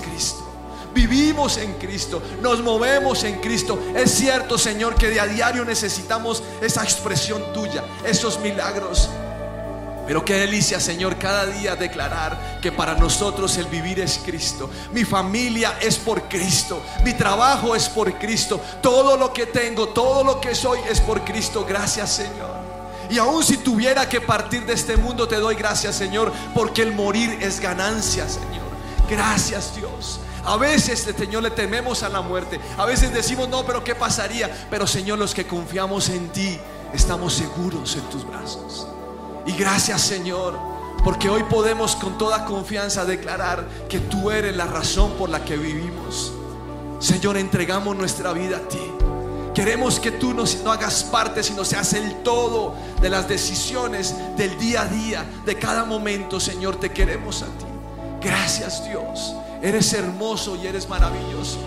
Vivimos 0.99 1.59
en 1.59 1.75
Cristo, 1.75 2.21
nos 2.43 2.61
movemos 2.61 3.23
en 3.23 3.39
Cristo. 3.41 3.79
Es 3.95 4.11
cierto, 4.11 4.59
Señor, 4.59 4.97
que 4.97 5.07
de 5.07 5.21
a 5.21 5.29
diario 5.29 5.65
necesitamos 5.65 6.43
esa 6.61 6.83
expresión 6.83 7.41
tuya, 7.53 7.85
esos 8.05 8.41
milagros. 8.41 9.09
Pero 10.09 10.25
qué 10.25 10.41
delicia, 10.41 10.81
Señor, 10.81 11.17
cada 11.17 11.47
día 11.47 11.77
declarar 11.77 12.59
que 12.61 12.73
para 12.73 12.97
nosotros 12.97 13.57
el 13.59 13.67
vivir 13.67 14.01
es 14.01 14.19
Cristo. 14.27 14.69
Mi 14.93 15.05
familia 15.05 15.79
es 15.81 15.99
por 15.99 16.23
Cristo. 16.23 16.83
Mi 17.05 17.13
trabajo 17.15 17.77
es 17.77 17.89
por 17.89 18.13
Cristo. 18.19 18.61
Todo 18.83 19.17
lo 19.17 19.33
que 19.33 19.47
tengo, 19.47 19.91
todo 19.91 20.25
lo 20.25 20.41
que 20.41 20.53
soy 20.53 20.81
es 20.91 21.01
por 21.01 21.25
Cristo. 21.25 21.65
Gracias, 21.65 22.11
Señor. 22.11 22.57
Y 23.09 23.19
aun 23.19 23.45
si 23.45 23.59
tuviera 23.59 24.09
que 24.09 24.21
partir 24.21 24.67
de 24.67 24.73
este 24.73 24.97
mundo, 24.97 25.29
te 25.29 25.37
doy 25.37 25.55
gracias, 25.55 25.95
Señor, 25.95 26.33
porque 26.57 26.83
el 26.83 26.93
morir 26.93 27.39
es 27.41 27.61
ganancia, 27.61 28.29
Señor. 28.29 28.67
Gracias, 29.09 29.77
Dios. 29.77 30.19
A 30.49 30.57
veces, 30.57 31.07
Señor, 31.17 31.43
le 31.43 31.51
tememos 31.51 32.03
a 32.03 32.09
la 32.09 32.23
muerte. 32.23 32.59
A 32.79 32.87
veces 32.87 33.13
decimos, 33.13 33.49
no, 33.49 33.67
pero 33.67 33.85
¿qué 33.85 33.95
pasaría? 33.95 34.51
Pero, 34.71 34.87
Señor, 34.87 35.19
los 35.19 35.35
que 35.35 35.47
confiamos 35.47 36.09
en 36.09 36.31
ti, 36.31 36.59
estamos 36.93 37.35
seguros 37.35 37.97
en 37.97 38.03
tus 38.11 38.27
brazos. 38.27 38.89
Y 39.47 39.53
gracias 39.53 40.03
Señor, 40.03 40.59
porque 41.05 41.31
hoy 41.31 41.43
podemos 41.45 41.97
con 41.97 42.19
toda 42.19 42.45
confianza 42.45 43.05
declarar 43.05 43.67
que 43.89 43.99
tú 43.99 44.31
eres 44.31 44.55
la 44.57 44.67
razón 44.67 45.13
por 45.13 45.31
la 45.31 45.45
que 45.45 45.57
vivimos. 45.57 46.33
Señor, 46.99 47.37
entregamos 47.37 47.97
nuestra 47.97 48.33
vida 48.33 48.59
a 48.59 48.69
ti. 48.69 48.93
Queremos 49.55 49.99
que 49.99 50.11
tú 50.13 50.35
nos, 50.35 50.63
no 50.63 50.71
hagas 50.71 51.03
parte, 51.05 51.43
sino 51.43 51.65
seas 51.65 51.95
el 51.95 52.23
todo 52.23 52.75
de 53.01 53.11
las 53.11 53.27
decisiones 53.27 54.15
del 54.37 54.59
día 54.59 54.83
a 54.83 54.87
día, 54.87 55.25
de 55.45 55.59
cada 55.59 55.85
momento, 55.85 56.39
Señor, 56.39 56.77
te 56.77 56.91
queremos 56.91 57.43
a 57.43 57.47
ti. 57.47 57.78
Gracias 58.21 58.85
Dios, 58.89 59.35
eres 59.63 59.93
hermoso 59.93 60.57
y 60.57 60.67
eres 60.67 60.89
maravilloso. 60.89 61.59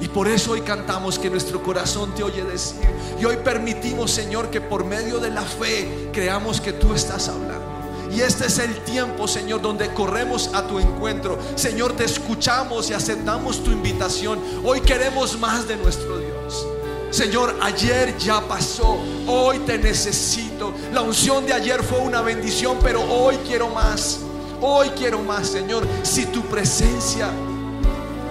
Y 0.00 0.08
por 0.08 0.26
eso 0.26 0.52
hoy 0.52 0.62
cantamos 0.62 1.16
que 1.16 1.30
nuestro 1.30 1.62
corazón 1.62 2.12
te 2.14 2.24
oye 2.24 2.42
decir. 2.42 2.80
Y 3.20 3.24
hoy 3.24 3.36
permitimos, 3.36 4.10
Señor, 4.10 4.50
que 4.50 4.60
por 4.60 4.84
medio 4.84 5.20
de 5.20 5.30
la 5.30 5.42
fe 5.42 6.10
creamos 6.12 6.60
que 6.60 6.72
tú 6.72 6.92
estás 6.92 7.28
hablando. 7.28 7.62
Y 8.10 8.20
este 8.20 8.46
es 8.46 8.58
el 8.58 8.74
tiempo, 8.82 9.28
Señor, 9.28 9.62
donde 9.62 9.94
corremos 9.94 10.50
a 10.54 10.66
tu 10.66 10.80
encuentro. 10.80 11.38
Señor, 11.54 11.92
te 11.92 12.04
escuchamos 12.04 12.90
y 12.90 12.94
aceptamos 12.94 13.62
tu 13.62 13.70
invitación. 13.70 14.40
Hoy 14.64 14.80
queremos 14.80 15.38
más 15.38 15.68
de 15.68 15.76
nuestro 15.76 16.18
Dios. 16.18 16.66
Señor, 17.12 17.56
ayer 17.62 18.18
ya 18.18 18.40
pasó, 18.40 18.98
hoy 19.26 19.60
te 19.60 19.78
necesito. 19.78 20.74
La 20.92 21.02
unción 21.02 21.46
de 21.46 21.52
ayer 21.52 21.82
fue 21.82 22.00
una 22.00 22.22
bendición, 22.22 22.78
pero 22.82 23.02
hoy 23.02 23.36
quiero 23.46 23.68
más. 23.68 24.18
Hoy 24.64 24.90
quiero 24.90 25.18
más, 25.18 25.48
Señor. 25.48 25.84
Si 26.04 26.26
tu 26.26 26.42
presencia 26.42 27.30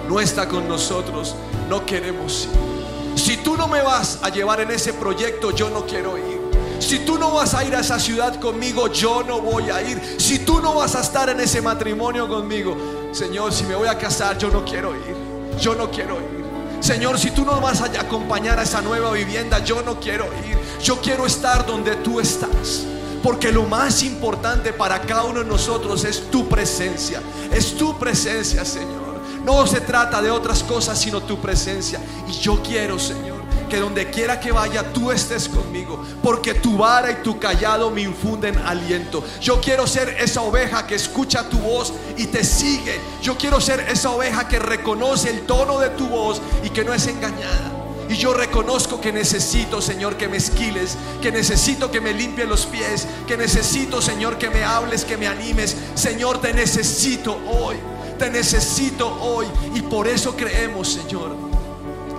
no 0.08 0.18
está 0.18 0.48
con 0.48 0.66
nosotros, 0.66 1.36
no 1.68 1.84
queremos 1.84 2.48
ir. 2.50 3.18
Si 3.18 3.36
tú 3.36 3.54
no 3.54 3.68
me 3.68 3.82
vas 3.82 4.18
a 4.22 4.30
llevar 4.30 4.60
en 4.60 4.70
ese 4.70 4.94
proyecto, 4.94 5.50
yo 5.50 5.68
no 5.68 5.84
quiero 5.84 6.16
ir. 6.16 6.40
Si 6.78 7.00
tú 7.00 7.18
no 7.18 7.32
vas 7.32 7.52
a 7.52 7.62
ir 7.64 7.76
a 7.76 7.80
esa 7.80 8.00
ciudad 8.00 8.40
conmigo, 8.40 8.88
yo 8.88 9.22
no 9.22 9.42
voy 9.42 9.68
a 9.68 9.82
ir. 9.82 10.16
Si 10.18 10.38
tú 10.38 10.60
no 10.60 10.74
vas 10.74 10.96
a 10.96 11.02
estar 11.02 11.28
en 11.28 11.38
ese 11.38 11.60
matrimonio 11.60 12.26
conmigo, 12.26 12.76
Señor, 13.12 13.52
si 13.52 13.64
me 13.64 13.74
voy 13.74 13.88
a 13.88 13.98
casar, 13.98 14.38
yo 14.38 14.48
no 14.48 14.64
quiero 14.64 14.96
ir. 14.96 15.14
Yo 15.60 15.74
no 15.74 15.90
quiero 15.90 16.16
ir. 16.16 16.42
Señor, 16.80 17.18
si 17.18 17.30
tú 17.30 17.44
no 17.44 17.60
vas 17.60 17.82
a 17.82 17.84
acompañar 18.00 18.58
a 18.58 18.62
esa 18.62 18.80
nueva 18.80 19.12
vivienda, 19.12 19.62
yo 19.62 19.82
no 19.82 20.00
quiero 20.00 20.26
ir. 20.48 20.58
Yo 20.82 20.98
quiero 21.00 21.26
estar 21.26 21.66
donde 21.66 21.96
tú 21.96 22.20
estás. 22.20 22.86
Porque 23.22 23.52
lo 23.52 23.64
más 23.64 24.02
importante 24.02 24.72
para 24.72 25.00
cada 25.02 25.24
uno 25.24 25.40
de 25.40 25.46
nosotros 25.46 26.04
es 26.04 26.30
tu 26.30 26.48
presencia. 26.48 27.22
Es 27.52 27.76
tu 27.76 27.98
presencia, 27.98 28.64
Señor. 28.64 29.20
No 29.44 29.66
se 29.66 29.80
trata 29.80 30.22
de 30.22 30.30
otras 30.30 30.62
cosas, 30.62 30.98
sino 30.98 31.22
tu 31.22 31.40
presencia. 31.40 32.00
Y 32.28 32.32
yo 32.32 32.62
quiero, 32.62 32.98
Señor, 32.98 33.42
que 33.68 33.78
donde 33.78 34.10
quiera 34.10 34.38
que 34.38 34.52
vaya, 34.52 34.92
tú 34.92 35.10
estés 35.10 35.48
conmigo. 35.48 36.04
Porque 36.22 36.54
tu 36.54 36.76
vara 36.76 37.10
y 37.10 37.22
tu 37.22 37.38
callado 37.38 37.90
me 37.90 38.02
infunden 38.02 38.56
aliento. 38.58 39.24
Yo 39.40 39.60
quiero 39.60 39.86
ser 39.86 40.16
esa 40.20 40.42
oveja 40.42 40.86
que 40.86 40.94
escucha 40.94 41.48
tu 41.48 41.58
voz 41.58 41.92
y 42.16 42.26
te 42.26 42.44
sigue. 42.44 43.00
Yo 43.20 43.36
quiero 43.36 43.60
ser 43.60 43.80
esa 43.88 44.10
oveja 44.10 44.48
que 44.48 44.58
reconoce 44.58 45.30
el 45.30 45.42
tono 45.42 45.78
de 45.78 45.90
tu 45.90 46.08
voz 46.08 46.40
y 46.62 46.70
que 46.70 46.84
no 46.84 46.92
es 46.92 47.06
engañada. 47.06 47.81
Y 48.08 48.16
yo 48.16 48.34
reconozco 48.34 49.00
que 49.00 49.12
necesito, 49.12 49.80
Señor, 49.80 50.16
que 50.16 50.28
me 50.28 50.36
esquiles, 50.36 50.96
que 51.20 51.32
necesito 51.32 51.90
que 51.90 52.00
me 52.00 52.12
limpie 52.12 52.44
los 52.44 52.66
pies, 52.66 53.06
que 53.26 53.36
necesito, 53.36 54.02
Señor, 54.02 54.38
que 54.38 54.50
me 54.50 54.64
hables, 54.64 55.04
que 55.04 55.16
me 55.16 55.26
animes. 55.26 55.76
Señor, 55.94 56.40
te 56.40 56.52
necesito 56.52 57.38
hoy, 57.48 57.76
te 58.18 58.30
necesito 58.30 59.08
hoy. 59.20 59.46
Y 59.74 59.82
por 59.82 60.08
eso 60.08 60.36
creemos, 60.36 60.88
Señor, 60.88 61.34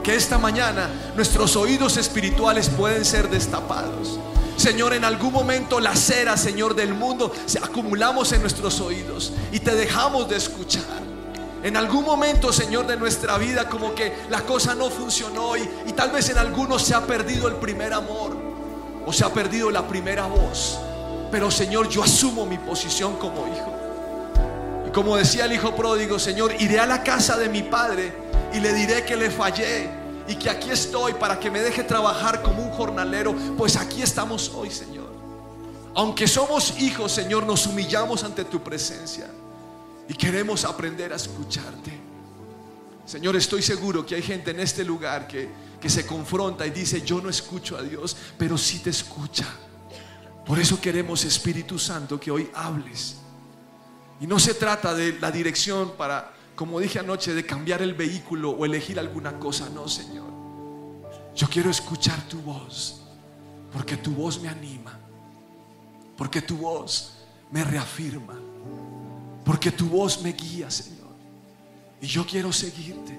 que 0.03 0.15
esta 0.15 0.37
mañana 0.37 0.89
nuestros 1.15 1.55
oídos 1.55 1.97
espirituales 1.97 2.69
pueden 2.69 3.05
ser 3.05 3.29
destapados. 3.29 4.19
Señor, 4.57 4.93
en 4.93 5.03
algún 5.03 5.33
momento 5.33 5.79
la 5.79 5.95
cera, 5.95 6.37
Señor, 6.37 6.75
del 6.75 6.93
mundo, 6.93 7.31
se 7.45 7.59
acumulamos 7.59 8.31
en 8.31 8.41
nuestros 8.41 8.79
oídos 8.81 9.33
y 9.51 9.59
te 9.59 9.75
dejamos 9.75 10.29
de 10.29 10.37
escuchar. 10.37 11.12
En 11.63 11.77
algún 11.77 12.03
momento, 12.03 12.51
Señor, 12.51 12.85
de 12.85 12.97
nuestra 12.97 13.37
vida, 13.37 13.69
como 13.69 13.95
que 13.95 14.13
la 14.29 14.41
cosa 14.41 14.75
no 14.75 14.89
funcionó 14.89 15.55
y, 15.55 15.61
y 15.87 15.93
tal 15.93 16.11
vez 16.11 16.27
en 16.27 16.37
algunos 16.37 16.81
se 16.81 16.93
ha 16.93 17.07
perdido 17.07 17.47
el 17.47 17.55
primer 17.55 17.93
amor 17.93 18.35
o 19.05 19.13
se 19.13 19.23
ha 19.23 19.29
perdido 19.29 19.71
la 19.71 19.87
primera 19.87 20.25
voz. 20.27 20.77
Pero, 21.31 21.49
Señor, 21.49 21.87
yo 21.87 22.03
asumo 22.03 22.45
mi 22.45 22.57
posición 22.57 23.15
como 23.15 23.47
hijo. 23.47 23.73
Y 24.85 24.91
como 24.91 25.15
decía 25.15 25.45
el 25.45 25.53
hijo 25.53 25.73
pródigo, 25.73 26.19
Señor, 26.19 26.53
iré 26.59 26.81
a 26.81 26.85
la 26.85 27.01
casa 27.01 27.37
de 27.37 27.47
mi 27.47 27.63
padre 27.63 28.11
y 28.53 28.59
le 28.59 28.73
diré 28.73 29.05
que 29.05 29.15
le 29.15 29.31
fallé 29.31 29.89
y 30.27 30.35
que 30.35 30.49
aquí 30.49 30.69
estoy 30.69 31.13
para 31.13 31.39
que 31.39 31.49
me 31.49 31.61
deje 31.61 31.85
trabajar 31.85 32.41
como 32.41 32.61
un 32.61 32.71
jornalero. 32.71 33.33
Pues 33.57 33.77
aquí 33.77 34.01
estamos 34.01 34.51
hoy, 34.53 34.69
Señor. 34.69 35.13
Aunque 35.95 36.27
somos 36.27 36.77
hijos, 36.81 37.13
Señor, 37.13 37.45
nos 37.45 37.65
humillamos 37.67 38.25
ante 38.25 38.43
tu 38.43 38.61
presencia 38.61 39.27
y 40.07 40.13
queremos 40.13 40.65
aprender 40.65 41.13
a 41.13 41.15
escucharte. 41.15 41.91
Señor, 43.05 43.35
estoy 43.35 43.61
seguro 43.61 44.05
que 44.05 44.15
hay 44.15 44.21
gente 44.21 44.51
en 44.51 44.59
este 44.59 44.83
lugar 44.83 45.27
que, 45.27 45.49
que 45.79 45.89
se 45.89 46.05
confronta 46.05 46.65
y 46.65 46.71
dice, 46.71 47.01
yo 47.01 47.21
no 47.21 47.29
escucho 47.29 47.77
a 47.77 47.81
Dios, 47.81 48.15
pero 48.37 48.57
sí 48.57 48.79
te 48.79 48.89
escucha. 48.89 49.45
Por 50.45 50.59
eso 50.59 50.79
queremos, 50.79 51.23
Espíritu 51.23 51.77
Santo, 51.79 52.19
que 52.19 52.31
hoy 52.31 52.49
hables. 52.53 53.17
Y 54.19 54.27
no 54.27 54.39
se 54.39 54.53
trata 54.53 54.93
de 54.93 55.19
la 55.19 55.31
dirección 55.31 55.93
para, 55.97 56.33
como 56.55 56.79
dije 56.79 56.99
anoche, 56.99 57.33
de 57.33 57.45
cambiar 57.45 57.81
el 57.81 57.93
vehículo 57.93 58.51
o 58.51 58.65
elegir 58.65 58.99
alguna 58.99 59.37
cosa. 59.39 59.69
No, 59.69 59.87
Señor. 59.87 60.31
Yo 61.35 61.47
quiero 61.49 61.69
escuchar 61.69 62.21
tu 62.27 62.39
voz, 62.41 63.01
porque 63.71 63.97
tu 63.97 64.11
voz 64.11 64.39
me 64.39 64.49
anima. 64.49 64.99
porque 66.17 66.41
tu 66.41 66.57
voz 66.57 67.13
me 67.51 67.63
reafirma, 67.63 68.39
porque 69.43 69.71
tu 69.71 69.87
voz 69.87 70.21
me 70.21 70.31
guía, 70.31 70.69
Señor. 70.71 71.03
Y 72.01 72.07
yo 72.07 72.25
quiero 72.25 72.51
seguirte, 72.51 73.17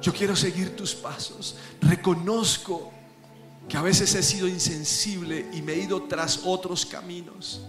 yo 0.00 0.12
quiero 0.12 0.34
seguir 0.34 0.76
tus 0.76 0.94
pasos. 0.94 1.56
Reconozco 1.80 2.92
que 3.68 3.76
a 3.76 3.82
veces 3.82 4.14
he 4.14 4.22
sido 4.22 4.48
insensible 4.48 5.46
y 5.52 5.60
me 5.62 5.72
he 5.72 5.80
ido 5.80 6.02
tras 6.04 6.40
otros 6.44 6.86
caminos. 6.86 7.60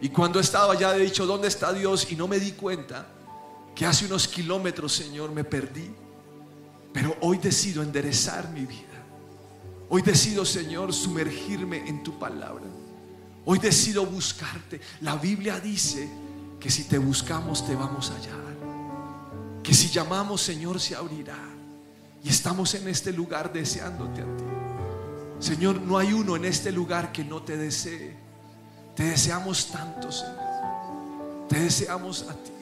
Y 0.00 0.10
cuando 0.10 0.38
estaba 0.38 0.78
ya 0.78 0.94
he 0.94 1.00
dicho, 1.00 1.26
¿dónde 1.26 1.48
está 1.48 1.72
Dios? 1.72 2.10
Y 2.10 2.16
no 2.16 2.28
me 2.28 2.38
di 2.38 2.52
cuenta 2.52 3.06
que 3.74 3.86
hace 3.86 4.06
unos 4.06 4.28
kilómetros, 4.28 4.92
Señor, 4.92 5.30
me 5.32 5.44
perdí. 5.44 5.90
Pero 6.92 7.16
hoy 7.20 7.38
decido 7.38 7.82
enderezar 7.82 8.50
mi 8.50 8.64
vida. 8.66 8.82
Hoy 9.88 10.02
decido, 10.02 10.44
Señor, 10.44 10.92
sumergirme 10.92 11.88
en 11.88 12.02
tu 12.02 12.18
palabra. 12.18 12.64
Hoy 13.44 13.58
decido 13.58 14.04
buscarte. 14.04 14.80
La 15.00 15.16
Biblia 15.16 15.58
dice 15.58 16.08
que 16.60 16.70
si 16.70 16.84
te 16.84 16.98
buscamos 16.98 17.66
te 17.66 17.74
vamos 17.74 18.10
a 18.10 18.14
hallar. 18.14 18.48
Que 19.62 19.74
si 19.74 19.88
llamamos, 19.88 20.40
Señor, 20.40 20.80
se 20.80 20.96
abrirá. 20.96 21.38
Y 22.22 22.28
estamos 22.28 22.74
en 22.74 22.88
este 22.88 23.12
lugar 23.12 23.52
deseándote 23.52 24.22
a 24.22 24.36
ti. 24.36 24.44
Señor, 25.40 25.80
no 25.80 25.98
hay 25.98 26.12
uno 26.12 26.36
en 26.36 26.44
este 26.44 26.72
lugar 26.72 27.12
que 27.12 27.24
no 27.24 27.42
te 27.42 27.56
desee. 27.56 28.16
Te 28.96 29.04
deseamos 29.04 29.66
tanto, 29.68 30.10
Señor. 30.10 31.46
Te 31.48 31.60
deseamos 31.60 32.22
a 32.28 32.34
ti. 32.34 32.52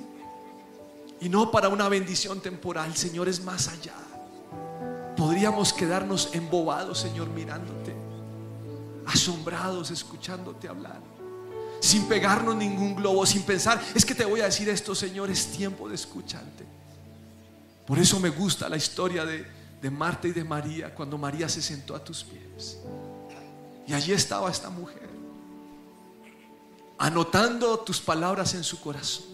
Y 1.20 1.28
no 1.28 1.50
para 1.50 1.68
una 1.68 1.88
bendición 1.88 2.40
temporal, 2.40 2.94
Señor, 2.94 3.28
es 3.28 3.42
más 3.42 3.68
allá. 3.68 3.94
Podríamos 5.16 5.72
quedarnos 5.72 6.30
embobados, 6.34 6.98
Señor, 6.98 7.28
mirándote, 7.30 7.94
asombrados, 9.06 9.90
escuchándote 9.90 10.68
hablar, 10.68 11.00
sin 11.86 12.06
pegarnos 12.06 12.56
ningún 12.56 12.94
globo, 12.94 13.24
sin 13.24 13.42
pensar, 13.42 13.82
es 13.94 14.04
que 14.04 14.14
te 14.14 14.24
voy 14.24 14.40
a 14.40 14.46
decir 14.46 14.68
esto, 14.68 14.94
Señor, 14.94 15.30
es 15.30 15.46
tiempo 15.52 15.88
de 15.88 15.94
escucharte. 15.94 16.64
Por 17.86 17.98
eso 17.98 18.18
me 18.20 18.30
gusta 18.30 18.68
la 18.68 18.76
historia 18.76 19.24
de, 19.24 19.46
de 19.80 19.90
Marta 19.90 20.28
y 20.28 20.32
de 20.32 20.44
María, 20.44 20.94
cuando 20.94 21.16
María 21.16 21.48
se 21.48 21.62
sentó 21.62 21.94
a 21.94 22.02
tus 22.02 22.24
pies. 22.24 22.78
Y 23.86 23.92
allí 23.94 24.12
estaba 24.12 24.50
esta 24.50 24.68
mujer, 24.68 25.08
anotando 26.98 27.78
tus 27.78 28.00
palabras 28.00 28.54
en 28.54 28.64
su 28.64 28.80
corazón. 28.80 29.26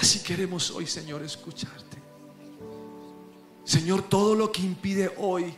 Así 0.00 0.20
queremos 0.20 0.70
hoy, 0.70 0.86
Señor, 0.86 1.22
escucharte. 1.24 1.98
Señor, 3.64 4.02
todo 4.02 4.34
lo 4.34 4.52
que 4.52 4.62
impide 4.62 5.12
hoy 5.18 5.54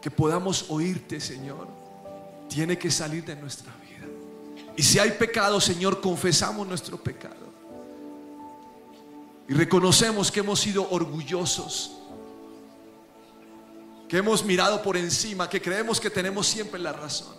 que 0.00 0.10
podamos 0.10 0.66
oírte, 0.70 1.20
Señor, 1.20 1.68
tiene 2.48 2.78
que 2.78 2.90
salir 2.90 3.24
de 3.24 3.36
nuestra. 3.36 3.79
Y 4.80 4.82
si 4.82 4.98
hay 4.98 5.10
pecado, 5.10 5.60
Señor, 5.60 6.00
confesamos 6.00 6.66
nuestro 6.66 6.96
pecado. 6.96 7.52
Y 9.46 9.52
reconocemos 9.52 10.32
que 10.32 10.40
hemos 10.40 10.58
sido 10.58 10.90
orgullosos, 10.90 11.98
que 14.08 14.16
hemos 14.16 14.42
mirado 14.42 14.80
por 14.80 14.96
encima, 14.96 15.50
que 15.50 15.60
creemos 15.60 16.00
que 16.00 16.08
tenemos 16.08 16.46
siempre 16.46 16.80
la 16.80 16.94
razón. 16.94 17.34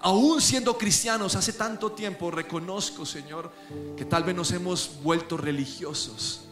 Aún 0.00 0.42
siendo 0.42 0.76
cristianos 0.76 1.36
hace 1.36 1.52
tanto 1.52 1.92
tiempo, 1.92 2.32
reconozco, 2.32 3.06
Señor, 3.06 3.52
que 3.96 4.04
tal 4.04 4.24
vez 4.24 4.34
nos 4.34 4.50
hemos 4.50 5.00
vuelto 5.04 5.36
religiosos. 5.36 6.48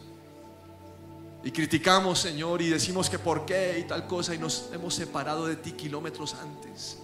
Y 1.43 1.51
criticamos, 1.51 2.19
Señor, 2.19 2.61
y 2.61 2.69
decimos 2.69 3.09
que 3.09 3.19
por 3.19 3.45
qué 3.45 3.79
y 3.79 3.83
tal 3.83 4.07
cosa, 4.07 4.33
y 4.33 4.37
nos 4.37 4.69
hemos 4.71 4.95
separado 4.95 5.45
de 5.45 5.57
ti 5.57 5.73
kilómetros 5.73 6.35
antes. 6.35 6.99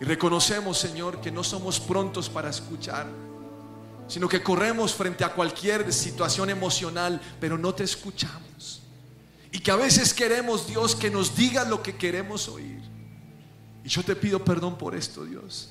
Y 0.00 0.04
reconocemos, 0.04 0.78
Señor, 0.78 1.20
que 1.20 1.30
no 1.30 1.42
somos 1.42 1.80
prontos 1.80 2.28
para 2.28 2.50
escuchar, 2.50 3.06
sino 4.08 4.28
que 4.28 4.42
corremos 4.42 4.94
frente 4.94 5.24
a 5.24 5.32
cualquier 5.32 5.92
situación 5.92 6.50
emocional, 6.50 7.20
pero 7.40 7.56
no 7.56 7.74
te 7.74 7.84
escuchamos. 7.84 8.82
Y 9.50 9.58
que 9.60 9.70
a 9.70 9.76
veces 9.76 10.12
queremos, 10.12 10.66
Dios, 10.66 10.94
que 10.94 11.10
nos 11.10 11.34
digas 11.34 11.66
lo 11.68 11.82
que 11.82 11.96
queremos 11.96 12.48
oír. 12.48 12.82
Y 13.84 13.88
yo 13.88 14.02
te 14.02 14.14
pido 14.14 14.44
perdón 14.44 14.76
por 14.76 14.94
esto, 14.94 15.24
Dios. 15.24 15.70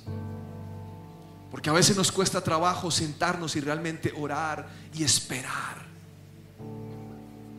Porque 1.51 1.69
a 1.69 1.73
veces 1.73 1.95
nos 1.95 2.11
cuesta 2.11 2.41
trabajo 2.41 2.89
sentarnos 2.89 3.55
y 3.55 3.59
realmente 3.59 4.11
orar 4.17 4.67
y 4.93 5.03
esperar. 5.03 5.85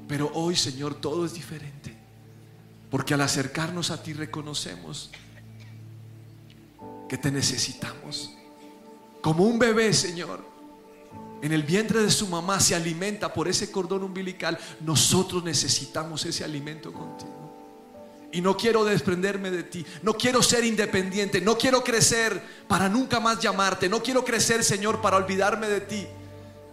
Pero 0.09 0.31
hoy, 0.35 0.57
Señor, 0.57 0.95
todo 0.95 1.25
es 1.25 1.33
diferente. 1.33 1.97
Porque 2.91 3.15
al 3.15 3.21
acercarnos 3.21 3.91
a 3.91 4.03
ti 4.03 4.13
reconocemos 4.13 5.11
que 7.09 7.19
te 7.19 7.31
necesitamos. 7.31 8.37
Como 9.21 9.45
un 9.45 9.59
bebé, 9.59 9.93
Señor, 9.93 10.45
en 11.43 11.53
el 11.53 11.63
vientre 11.63 12.03
de 12.03 12.11
su 12.11 12.27
mamá 12.29 12.61
se 12.61 12.75
alimenta 12.75 13.33
por 13.33 13.49
ese 13.49 13.71
cordón 13.71 14.03
umbilical, 14.03 14.59
nosotros 14.81 15.45
necesitamos 15.45 16.25
ese 16.25 16.45
alimento 16.45 16.93
contigo. 16.93 17.47
Y 18.33 18.41
no 18.41 18.57
quiero 18.57 18.85
desprenderme 18.85 19.51
de 19.51 19.63
ti, 19.63 19.87
no 20.03 20.15
quiero 20.15 20.43
ser 20.43 20.65
independiente, 20.65 21.41
no 21.41 21.57
quiero 21.57 21.85
crecer 21.85 22.43
para 22.67 22.89
nunca 22.89 23.21
más 23.21 23.41
llamarte, 23.41 23.89
no 23.89 24.03
quiero 24.03 24.25
crecer, 24.25 24.65
Señor, 24.65 25.01
para 25.01 25.17
olvidarme 25.17 25.69
de 25.69 25.81
ti, 25.81 26.07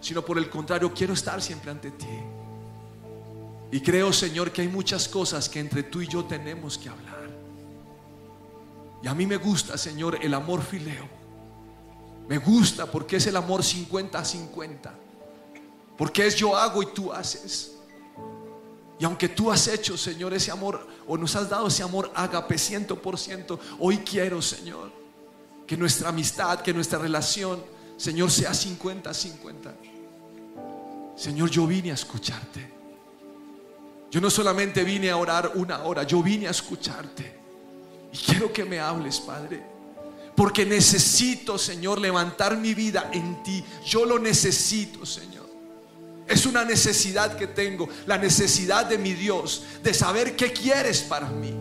sino 0.02 0.24
por 0.26 0.38
el 0.38 0.50
contrario, 0.50 0.94
quiero 0.94 1.14
estar 1.14 1.42
siempre 1.42 1.72
ante 1.72 1.92
ti. 1.92 2.08
Y 3.72 3.82
creo, 3.82 4.14
Señor, 4.14 4.52
que 4.52 4.62
hay 4.62 4.68
muchas 4.68 5.08
cosas 5.08 5.50
que 5.50 5.60
entre 5.60 5.84
tú 5.84 6.02
y 6.02 6.08
yo 6.08 6.26
tenemos 6.26 6.78
que 6.78 6.90
hablar. 6.90 7.13
Y 9.04 9.08
a 9.10 9.14
mí 9.14 9.28
me 9.28 9.36
gusta, 9.36 9.78
Señor, 9.78 10.18
el 10.22 10.34
amor 10.34 10.62
fileo. 10.62 11.10
Me 12.30 12.38
gusta 12.38 12.86
porque 12.86 13.18
es 13.18 13.28
el 13.28 13.36
amor 13.36 13.62
50 13.62 14.18
a 14.18 14.24
50. 14.24 14.94
Porque 15.98 16.26
es 16.26 16.38
yo 16.38 16.56
hago 16.56 16.82
y 16.82 16.86
tú 16.94 17.12
haces. 17.12 17.74
Y 18.98 19.04
aunque 19.04 19.28
tú 19.28 19.52
has 19.52 19.68
hecho, 19.68 19.98
Señor, 19.98 20.34
ese 20.34 20.52
amor, 20.52 20.88
o 21.06 21.18
nos 21.18 21.36
has 21.36 21.50
dado 21.50 21.68
ese 21.68 21.84
amor 21.84 22.14
ágape 22.16 22.58
ciento 22.58 23.02
por 23.02 23.20
ciento, 23.20 23.60
hoy 23.78 23.98
quiero, 23.98 24.42
Señor, 24.42 24.90
que 25.68 25.76
nuestra 25.76 26.08
amistad, 26.08 26.62
que 26.62 26.74
nuestra 26.74 26.98
relación, 26.98 27.62
Señor, 27.98 28.32
sea 28.32 28.54
50 28.54 29.10
a 29.10 29.14
50. 29.14 29.76
Señor, 31.18 31.50
yo 31.50 31.68
vine 31.68 31.92
a 31.92 31.96
escucharte. 31.96 32.72
Yo 34.10 34.22
no 34.22 34.30
solamente 34.30 34.86
vine 34.86 35.10
a 35.10 35.18
orar 35.18 35.52
una 35.56 35.84
hora, 35.84 36.04
yo 36.04 36.24
vine 36.24 36.48
a 36.48 36.52
escucharte. 36.52 37.43
Y 38.14 38.18
quiero 38.18 38.54
que 38.54 38.64
me 38.64 38.80
hables, 38.80 39.20
Padre. 39.20 39.64
Porque 40.36 40.66
necesito, 40.66 41.58
Señor, 41.58 42.00
levantar 42.00 42.56
mi 42.58 42.74
vida 42.76 43.10
en 43.12 43.42
ti. 43.44 43.64
Yo 43.86 44.06
lo 44.06 44.20
necesito, 44.20 45.06
Señor. 45.06 45.50
Es 46.28 46.46
una 46.46 46.64
necesidad 46.64 47.36
que 47.36 47.48
tengo, 47.48 47.90
la 48.06 48.18
necesidad 48.18 48.86
de 48.86 48.98
mi 48.98 49.14
Dios, 49.14 49.64
de 49.84 49.94
saber 49.94 50.36
qué 50.36 50.54
quieres 50.54 51.02
para 51.02 51.28
mí. 51.28 51.54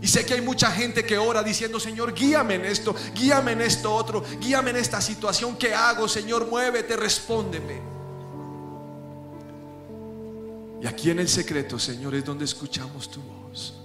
Y 0.00 0.06
sé 0.06 0.24
que 0.24 0.34
hay 0.34 0.40
mucha 0.40 0.70
gente 0.70 1.04
que 1.04 1.18
ora 1.18 1.42
diciendo, 1.42 1.78
Señor, 1.78 2.14
guíame 2.14 2.54
en 2.54 2.64
esto, 2.64 2.94
guíame 3.14 3.52
en 3.52 3.62
esto 3.62 3.92
otro, 3.92 4.24
guíame 4.40 4.70
en 4.70 4.76
esta 4.76 5.00
situación. 5.00 5.56
¿Qué 5.56 5.74
hago, 5.74 6.08
Señor? 6.08 6.48
Muévete, 6.48 6.96
respóndeme. 6.96 7.80
Y 10.82 10.86
aquí 10.86 11.10
en 11.10 11.18
el 11.18 11.28
secreto, 11.28 11.78
Señor, 11.78 12.14
es 12.14 12.24
donde 12.24 12.44
escuchamos 12.44 13.10
tu 13.10 13.20
voz. 13.20 13.77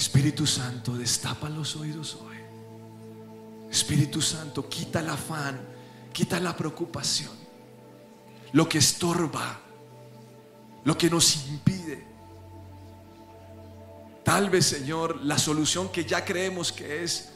Espíritu 0.00 0.46
Santo, 0.46 0.96
destapa 0.96 1.50
los 1.50 1.76
oídos 1.76 2.16
hoy. 2.22 2.38
Espíritu 3.70 4.22
Santo, 4.22 4.66
quita 4.66 5.00
el 5.00 5.10
afán, 5.10 5.60
quita 6.10 6.40
la 6.40 6.56
preocupación, 6.56 7.32
lo 8.52 8.66
que 8.66 8.78
estorba, 8.78 9.60
lo 10.84 10.96
que 10.96 11.10
nos 11.10 11.46
impide. 11.48 12.02
Tal 14.24 14.48
vez, 14.48 14.64
Señor, 14.68 15.22
la 15.22 15.36
solución 15.36 15.90
que 15.90 16.06
ya 16.06 16.24
creemos 16.24 16.72
que 16.72 17.04
es, 17.04 17.32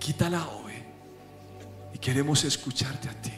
quítala 0.00 0.44
hoy. 0.48 0.72
Y 1.94 1.98
queremos 1.98 2.42
escucharte 2.42 3.08
a 3.08 3.22
ti 3.22 3.32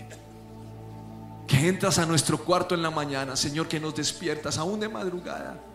que 1.46 1.68
entras 1.68 1.98
a 1.98 2.06
nuestro 2.06 2.42
cuarto 2.42 2.74
en 2.74 2.80
la 2.80 2.90
mañana, 2.90 3.36
Señor, 3.36 3.68
que 3.68 3.78
nos 3.78 3.94
despiertas 3.94 4.56
aún 4.56 4.80
de 4.80 4.88
madrugada 4.88 5.67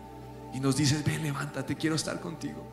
y 0.54 0.60
nos 0.60 0.76
dices, 0.76 1.04
ven, 1.04 1.22
levántate, 1.22 1.76
quiero 1.76 1.96
estar 1.96 2.20
contigo. 2.20 2.64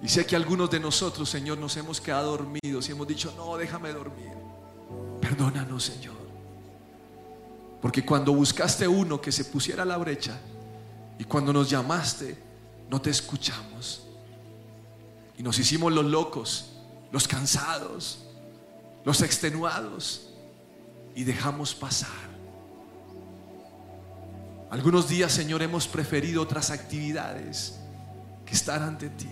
Y 0.00 0.08
sé 0.08 0.24
que 0.24 0.36
algunos 0.36 0.70
de 0.70 0.78
nosotros, 0.78 1.28
Señor, 1.28 1.58
nos 1.58 1.76
hemos 1.76 2.00
quedado 2.00 2.36
dormidos 2.36 2.88
y 2.88 2.92
hemos 2.92 3.08
dicho, 3.08 3.34
no, 3.36 3.56
déjame 3.56 3.92
dormir. 3.92 4.30
Perdónanos, 5.20 5.82
Señor. 5.82 6.16
Porque 7.82 8.04
cuando 8.04 8.32
buscaste 8.32 8.86
uno 8.86 9.20
que 9.20 9.32
se 9.32 9.44
pusiera 9.46 9.84
la 9.84 9.96
brecha 9.96 10.38
y 11.18 11.24
cuando 11.24 11.52
nos 11.52 11.68
llamaste, 11.68 12.38
no 12.88 13.00
te 13.00 13.10
escuchamos. 13.10 14.04
Y 15.36 15.42
nos 15.42 15.58
hicimos 15.58 15.92
los 15.92 16.04
locos, 16.04 16.70
los 17.10 17.26
cansados, 17.26 18.24
los 19.04 19.22
extenuados 19.22 20.30
y 21.16 21.24
dejamos 21.24 21.74
pasar. 21.74 22.27
Algunos 24.70 25.08
días, 25.08 25.32
Señor, 25.32 25.62
hemos 25.62 25.88
preferido 25.88 26.42
otras 26.42 26.70
actividades 26.70 27.78
que 28.44 28.54
estar 28.54 28.82
ante 28.82 29.08
ti. 29.08 29.28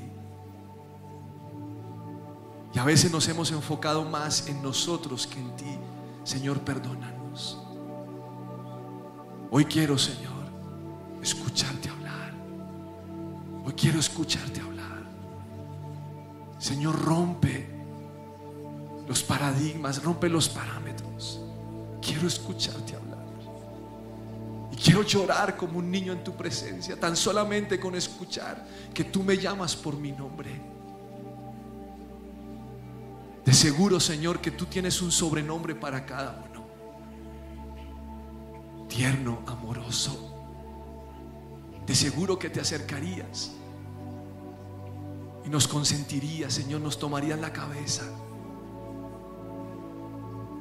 Y 2.75 2.79
a 2.79 2.85
veces 2.85 3.11
nos 3.11 3.29
hemos 3.29 3.51
enfocado 3.53 4.05
más 4.05 4.49
en 4.49 4.63
nosotros 4.63 5.27
que 5.27 5.39
en 5.39 5.57
ti. 5.57 5.79
Señor, 6.25 6.61
perdónanos. 6.61 7.59
Hoy 9.51 9.65
quiero, 9.67 9.97
Señor, 9.99 10.33
escucharte 11.23 11.89
hablar. 11.89 12.35
Hoy 13.65 13.73
quiero 13.75 13.99
escucharte 13.99 14.61
hablar. 14.61 15.07
Señor, 16.59 17.01
rompe 17.03 17.67
los 19.07 19.23
paradigmas, 19.23 20.03
rompe 20.03 20.29
los 20.29 20.49
parámetros. 20.49 21.41
Quiero 22.01 22.27
escucharte 22.27 22.97
hablar. 22.97 23.06
Quiero 24.83 25.03
llorar 25.03 25.57
como 25.57 25.79
un 25.79 25.91
niño 25.91 26.13
en 26.13 26.23
tu 26.23 26.37
presencia, 26.37 27.01
tan 27.01 27.17
solamente 27.17 27.81
con 27.81 27.95
escuchar 27.95 28.67
que 28.93 29.05
tú 29.05 29.23
me 29.23 29.37
llamas 29.39 29.75
por 29.75 29.97
mi 29.97 30.13
nombre. 30.13 30.51
De 33.45 33.55
seguro, 33.55 33.99
Señor, 34.01 34.41
que 34.41 34.51
tú 34.51 34.67
tienes 34.67 35.01
un 35.01 35.11
sobrenombre 35.11 35.75
para 35.75 36.05
cada 36.05 36.45
uno. 36.51 36.67
Tierno, 38.89 39.43
amoroso. 39.47 40.35
De 41.87 41.95
seguro 41.95 42.39
que 42.39 42.51
te 42.51 42.61
acercarías 42.61 43.53
y 45.45 45.49
nos 45.49 45.69
consentirías, 45.69 46.53
Señor, 46.53 46.81
nos 46.81 46.99
tomarías 46.99 47.39
la 47.39 47.53
cabeza. 47.53 48.03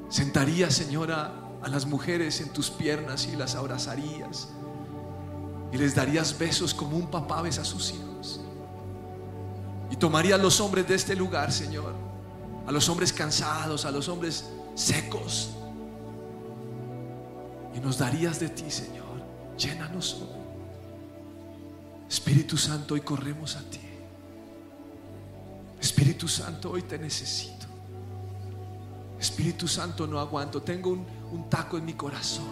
Sentarías, 0.10 0.76
Señora, 0.76 1.45
a 1.66 1.68
las 1.68 1.88
mujeres 1.88 2.42
en 2.42 2.50
tus 2.50 2.70
piernas 2.70 3.26
y 3.26 3.36
las 3.36 3.56
abrazarías. 3.56 4.50
Y 5.72 5.78
les 5.78 5.96
darías 5.96 6.38
besos 6.38 6.76
como 6.76 6.96
un 6.96 7.08
papá 7.08 7.42
besa 7.42 7.64
a 7.64 7.66
sus 7.66 7.92
hijos. 7.92 8.40
Y 9.90 9.96
tomarías 9.96 10.40
los 10.40 10.62
hombres 10.62 10.88
de 10.88 10.94
este 10.94 11.16
lugar, 11.16 11.52
Señor. 11.52 11.92
A 12.68 12.72
los 12.72 12.88
hombres 12.88 13.12
cansados, 13.12 13.84
a 13.86 13.90
los 13.90 14.08
hombres 14.10 14.46
secos. 14.76 15.50
Y 17.74 17.80
nos 17.80 17.98
darías 17.98 18.40
de 18.40 18.50
ti, 18.50 18.70
Señor. 18.70 19.24
Llénanos 19.58 20.22
hoy. 20.22 20.46
Espíritu 22.08 22.58
Santo, 22.58 22.94
hoy 22.94 23.02
corremos 23.02 23.56
a 23.56 23.62
ti. 23.62 23.82
Espíritu 25.82 26.28
Santo, 26.28 26.70
hoy 26.70 26.84
te 26.84 27.00
necesito. 27.00 27.66
Espíritu 29.20 29.68
Santo, 29.68 30.06
no 30.06 30.20
aguanto. 30.20 30.62
Tengo 30.62 30.92
un, 30.92 31.15
un 31.32 31.50
taco 31.50 31.78
en 31.78 31.86
mi 31.86 31.94
corazón. 31.94 32.46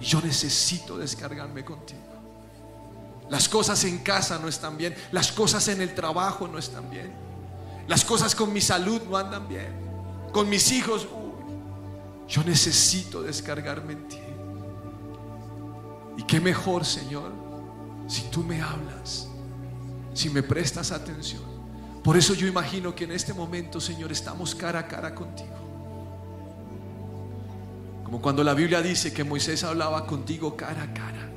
Y 0.00 0.04
yo 0.04 0.20
necesito 0.20 0.98
descargarme 0.98 1.64
contigo. 1.64 2.00
Las 3.30 3.48
cosas 3.48 3.82
en 3.84 3.98
casa 3.98 4.38
no 4.38 4.48
están 4.48 4.76
bien. 4.76 4.94
Las 5.12 5.32
cosas 5.32 5.66
en 5.68 5.80
el 5.80 5.94
trabajo 5.94 6.46
no 6.46 6.58
están 6.58 6.90
bien. 6.90 7.12
Las 7.88 8.04
cosas 8.04 8.34
con 8.34 8.52
mi 8.52 8.60
salud 8.60 9.00
no 9.08 9.16
andan 9.16 9.48
bien. 9.48 9.72
Con 10.32 10.48
mis 10.48 10.72
hijos, 10.72 11.06
uy, 11.12 12.28
yo 12.28 12.42
necesito 12.44 13.22
descargarme 13.22 13.92
en 13.94 14.08
ti. 14.08 14.18
Y 16.16 16.22
qué 16.24 16.40
mejor, 16.40 16.84
Señor, 16.84 17.32
si 18.06 18.22
tú 18.30 18.42
me 18.42 18.60
hablas, 18.60 19.28
si 20.12 20.30
me 20.30 20.42
prestas 20.42 20.92
atención. 20.92 21.42
Por 22.02 22.16
eso 22.16 22.34
yo 22.34 22.46
imagino 22.46 22.94
que 22.94 23.04
en 23.04 23.12
este 23.12 23.32
momento, 23.32 23.80
Señor, 23.80 24.12
estamos 24.12 24.54
cara 24.54 24.80
a 24.80 24.86
cara 24.86 25.14
contigo. 25.14 25.63
Como 28.04 28.20
cuando 28.20 28.44
la 28.44 28.54
Biblia 28.54 28.82
dice 28.82 29.12
que 29.12 29.24
Moisés 29.24 29.64
hablaba 29.64 30.06
contigo 30.06 30.56
cara 30.56 30.82
a 30.82 30.94
cara. 30.94 31.30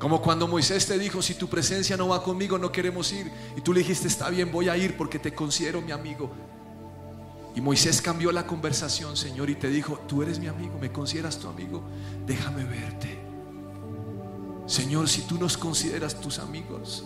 Como 0.00 0.22
cuando 0.22 0.48
Moisés 0.48 0.86
te 0.86 0.98
dijo, 0.98 1.20
si 1.20 1.34
tu 1.34 1.46
presencia 1.48 1.94
no 1.96 2.08
va 2.08 2.22
conmigo, 2.22 2.56
no 2.56 2.72
queremos 2.72 3.12
ir. 3.12 3.30
Y 3.56 3.60
tú 3.60 3.74
le 3.74 3.80
dijiste, 3.80 4.08
está 4.08 4.30
bien, 4.30 4.50
voy 4.50 4.70
a 4.70 4.76
ir 4.76 4.96
porque 4.96 5.18
te 5.18 5.34
considero 5.34 5.82
mi 5.82 5.92
amigo. 5.92 6.30
Y 7.54 7.60
Moisés 7.60 8.00
cambió 8.00 8.32
la 8.32 8.46
conversación, 8.46 9.16
Señor, 9.16 9.50
y 9.50 9.56
te 9.56 9.68
dijo, 9.68 9.98
tú 10.08 10.22
eres 10.22 10.38
mi 10.38 10.46
amigo, 10.46 10.78
me 10.80 10.90
consideras 10.90 11.38
tu 11.38 11.48
amigo, 11.48 11.82
déjame 12.26 12.64
verte. 12.64 13.18
Señor, 14.66 15.08
si 15.08 15.22
tú 15.22 15.36
nos 15.36 15.58
consideras 15.58 16.18
tus 16.20 16.38
amigos, 16.38 17.04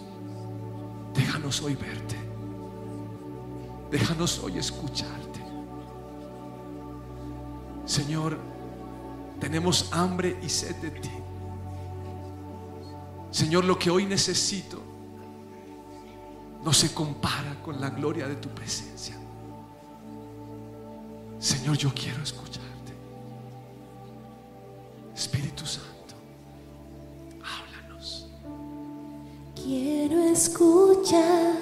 déjanos 1.15 1.63
hoy 1.63 1.75
verte. 1.75 2.17
Déjanos 3.91 4.39
hoy 4.41 4.59
escucharte. 4.59 5.24
Señor, 7.85 8.39
tenemos 9.41 9.93
hambre 9.93 10.39
y 10.43 10.49
sed 10.49 10.77
de 10.77 10.91
ti. 10.91 11.11
Señor, 13.31 13.65
lo 13.65 13.79
que 13.79 13.91
hoy 13.91 14.07
necesito 14.07 14.81
no 16.65 16.73
se 16.73 16.95
compara 16.95 17.61
con 17.63 17.81
la 17.81 17.91
gloria 17.91 18.27
de 18.27 18.37
tu 18.37 18.49
presencia. 18.49 19.17
Señor, 21.39 21.77
yo 21.77 21.93
quiero 21.93 22.23
escucharte. 22.23 22.95
Espíritu 25.15 25.67
Santo, 25.67 26.15
háblanos. 27.43 28.29
Quiero 29.55 30.23
escuchar 30.23 31.55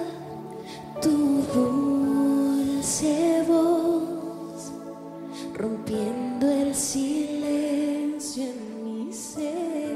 tu 1.03 1.43
dulce 1.53 3.45
voz, 3.49 3.92
rompiendo 5.55 6.51
el 6.51 6.75
silencio 6.75 8.45
en 8.45 8.85
mi 8.85 9.13
ser. 9.13 9.93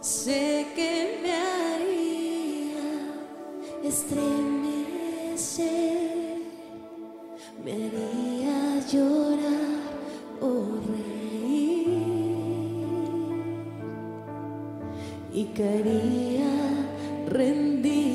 Sé 0.00 0.66
que 0.74 1.20
me 1.22 1.32
haría 1.32 2.82
estremecer, 3.84 4.42
me 7.64 7.72
haría 7.72 8.86
llorar 8.90 9.80
o 10.40 10.50
reír 10.88 11.88
y 15.32 15.44
caería 15.54 16.52
rendido 17.28 18.11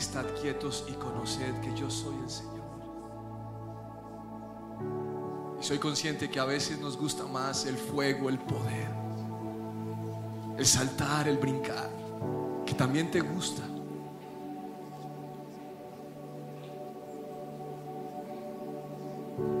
estad 0.00 0.24
quietos 0.40 0.84
y 0.88 0.92
conoced 0.94 1.60
que 1.60 1.74
yo 1.74 1.90
soy 1.90 2.16
el 2.22 2.30
Señor. 2.30 2.50
Y 5.60 5.62
soy 5.62 5.78
consciente 5.78 6.30
que 6.30 6.40
a 6.40 6.46
veces 6.46 6.80
nos 6.80 6.96
gusta 6.96 7.26
más 7.26 7.66
el 7.66 7.76
fuego, 7.76 8.30
el 8.30 8.38
poder, 8.38 8.88
el 10.56 10.66
saltar, 10.66 11.28
el 11.28 11.36
brincar, 11.36 11.90
que 12.64 12.72
también 12.74 13.10
te 13.10 13.20
gusta. 13.20 13.62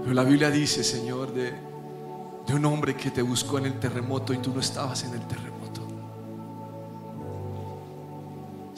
Pero 0.02 0.14
la 0.14 0.24
Biblia 0.24 0.50
dice, 0.50 0.82
Señor, 0.82 1.34
de, 1.34 1.52
de 2.46 2.54
un 2.54 2.64
hombre 2.64 2.96
que 2.96 3.10
te 3.10 3.20
buscó 3.20 3.58
en 3.58 3.66
el 3.66 3.78
terremoto 3.78 4.32
y 4.32 4.38
tú 4.38 4.54
no 4.54 4.60
estabas 4.60 5.04
en 5.04 5.12
el 5.12 5.26
terremoto, 5.26 5.49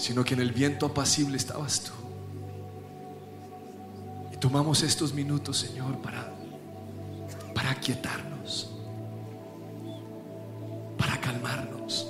sino 0.02 0.24
que 0.24 0.34
en 0.34 0.40
el 0.40 0.50
viento 0.50 0.86
apacible 0.86 1.36
estabas 1.36 1.82
tú. 1.82 1.92
Y 4.32 4.36
tomamos 4.36 4.82
estos 4.82 5.14
minutos, 5.14 5.58
Señor, 5.58 5.96
para, 5.98 6.28
para 7.54 7.70
aquietarnos, 7.70 8.72
para 10.98 11.20
calmarnos. 11.20 12.08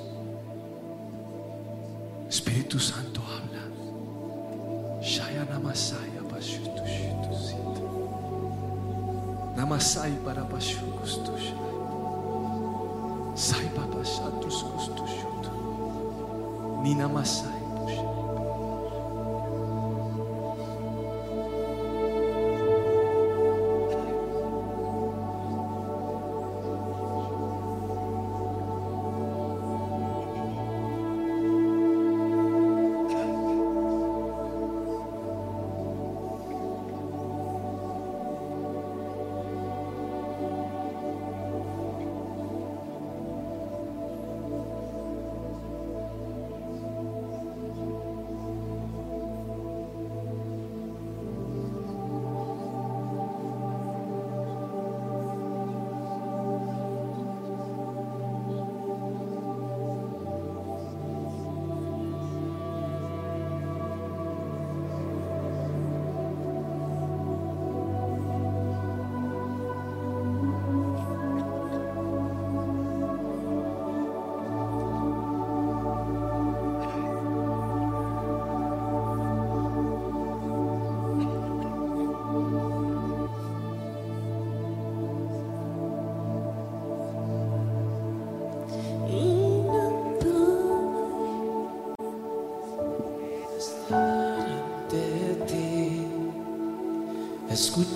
Espíritu 2.30 2.80
Santo 2.80 3.20
habla. 3.20 5.02
Shaya 5.02 5.44
namasaya. 5.44 6.12
Namasai 9.54 10.12
para 10.24 10.44
pashukustusha. 10.44 11.56
Sai 13.34 13.68
papashatus 13.76 14.64
kustushutu. 14.64 15.50
Ni 16.82 16.94
namasai 16.94 17.61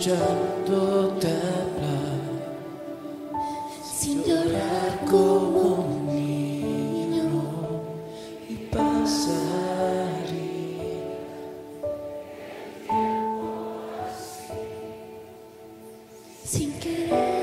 escuchándote 0.06 1.26
hablar, 1.26 2.20
sin 3.82 4.22
llorar 4.22 5.00
como 5.10 5.60
un 5.60 6.06
niño 6.06 7.42
y 8.48 8.54
pasar. 8.72 9.56
sin 16.44 16.72
querer 16.78 17.35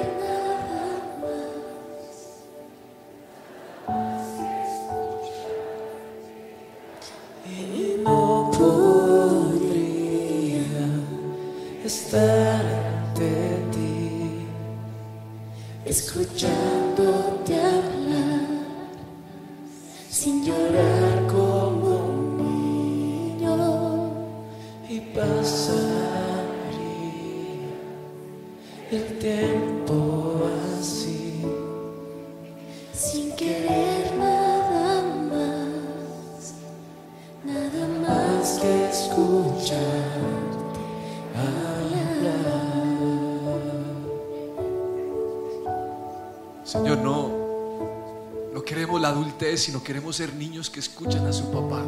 sino 49.57 49.83
queremos 49.83 50.15
ser 50.15 50.33
niños 50.33 50.69
que 50.69 50.79
escuchan 50.79 51.25
a 51.27 51.33
su 51.33 51.51
papá 51.51 51.83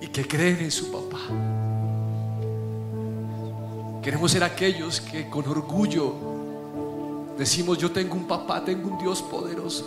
y 0.00 0.06
que 0.06 0.26
creen 0.26 0.60
en 0.60 0.70
su 0.70 0.90
papá. 0.90 1.20
Queremos 4.02 4.32
ser 4.32 4.42
aquellos 4.44 5.00
que 5.00 5.28
con 5.28 5.46
orgullo 5.46 6.14
decimos, 7.36 7.78
yo 7.78 7.90
tengo 7.90 8.14
un 8.14 8.26
papá, 8.26 8.64
tengo 8.64 8.88
un 8.90 8.98
Dios 8.98 9.22
poderoso. 9.22 9.86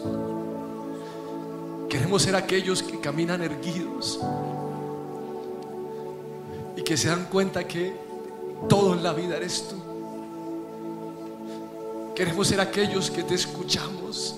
Queremos 1.89 2.21
ser 2.23 2.35
aquellos 2.35 2.83
que 2.83 2.99
caminan 2.99 3.41
erguidos 3.41 4.19
y 6.75 6.81
que 6.83 6.97
se 6.97 7.07
dan 7.07 7.25
cuenta 7.25 7.67
que 7.67 7.95
todo 8.69 8.93
en 8.93 9.03
la 9.03 9.13
vida 9.13 9.37
eres 9.37 9.67
tú. 9.67 9.75
Queremos 12.15 12.47
ser 12.47 12.61
aquellos 12.61 13.09
que 13.09 13.23
te 13.23 13.33
escuchamos 13.33 14.35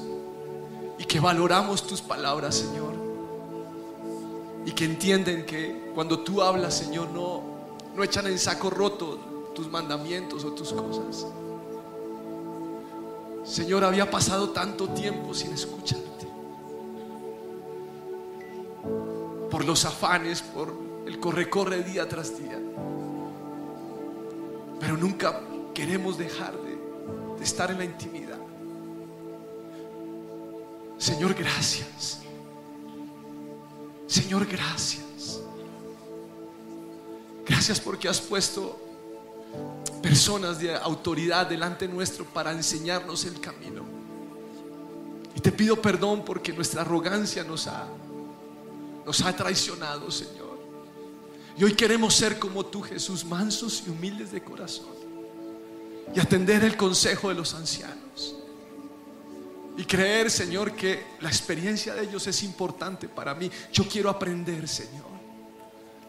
que 1.16 1.22
valoramos 1.22 1.88
tus 1.88 2.02
palabras, 2.02 2.56
Señor. 2.56 2.94
Y 4.66 4.74
que 4.74 4.84
entienden 4.84 5.46
que 5.46 5.94
cuando 5.96 6.20
tú 6.20 6.42
hablas, 6.42 6.74
Señor, 6.78 7.08
no, 7.12 7.42
no 7.96 8.04
echan 8.04 8.28
en 8.28 8.38
saco 8.38 8.70
roto 8.70 9.18
tus 9.56 9.72
mandamientos 9.72 10.44
o 10.44 10.52
tus 10.52 10.74
cosas. 10.74 11.26
Señor, 13.46 13.86
había 13.86 14.12
pasado 14.12 14.50
tanto 14.50 14.90
tiempo 14.90 15.34
sin 15.34 15.54
escucharte. 15.54 16.28
Por 19.50 19.64
los 19.64 19.86
afanes, 19.86 20.42
por 20.42 20.74
el 21.08 21.18
corre-corre 21.18 21.82
día 21.82 22.10
tras 22.10 22.38
día. 22.38 22.60
Pero 24.82 24.98
nunca 24.98 25.40
queremos 25.74 26.18
dejar 26.18 26.58
de, 26.58 26.78
de 27.38 27.44
estar 27.46 27.72
en 27.72 27.78
la 27.78 27.86
intimidad. 27.86 28.35
Señor, 31.06 31.36
gracias. 31.36 32.18
Señor, 34.08 34.48
gracias. 34.48 35.40
Gracias 37.46 37.80
porque 37.80 38.10
has 38.10 38.20
puesto 38.20 38.82
personas 40.02 40.58
de 40.58 40.74
autoridad 40.74 41.46
delante 41.46 41.88
nuestro 41.88 42.26
para 42.26 42.52
enseñarnos 42.54 43.24
el 43.26 43.40
camino. 43.40 43.84
Y 45.36 45.42
te 45.42 45.52
pido 45.52 45.80
perdón 45.80 46.26
porque 46.26 46.52
nuestra 46.52 46.82
arrogancia 46.82 47.44
nos 47.44 47.68
ha, 47.68 47.88
nos 49.06 49.22
ha 49.22 49.36
traicionado, 49.36 50.10
Señor. 50.10 50.58
Y 51.56 51.66
hoy 51.66 51.76
queremos 51.76 52.16
ser 52.16 52.40
como 52.40 52.66
tú, 52.66 52.82
Jesús, 52.82 53.24
mansos 53.24 53.84
y 53.86 53.92
humildes 53.92 54.32
de 54.32 54.42
corazón. 54.42 54.96
Y 56.16 56.20
atender 56.20 56.64
el 56.64 56.76
consejo 56.76 57.30
de 57.30 57.36
los 57.36 57.54
ancianos. 57.54 58.38
Y 59.78 59.84
creer, 59.84 60.32
Señor, 60.32 60.74
que 60.74 61.04
la 61.20 61.30
experiencia 61.30 61.94
de 61.94 62.04
ellos 62.04 62.26
es 62.28 62.44
importante 62.44 63.10
para 63.10 63.36
mí. 63.36 63.52
Yo 63.74 63.88
quiero 63.88 64.10
aprender, 64.10 64.68
Señor. 64.68 65.06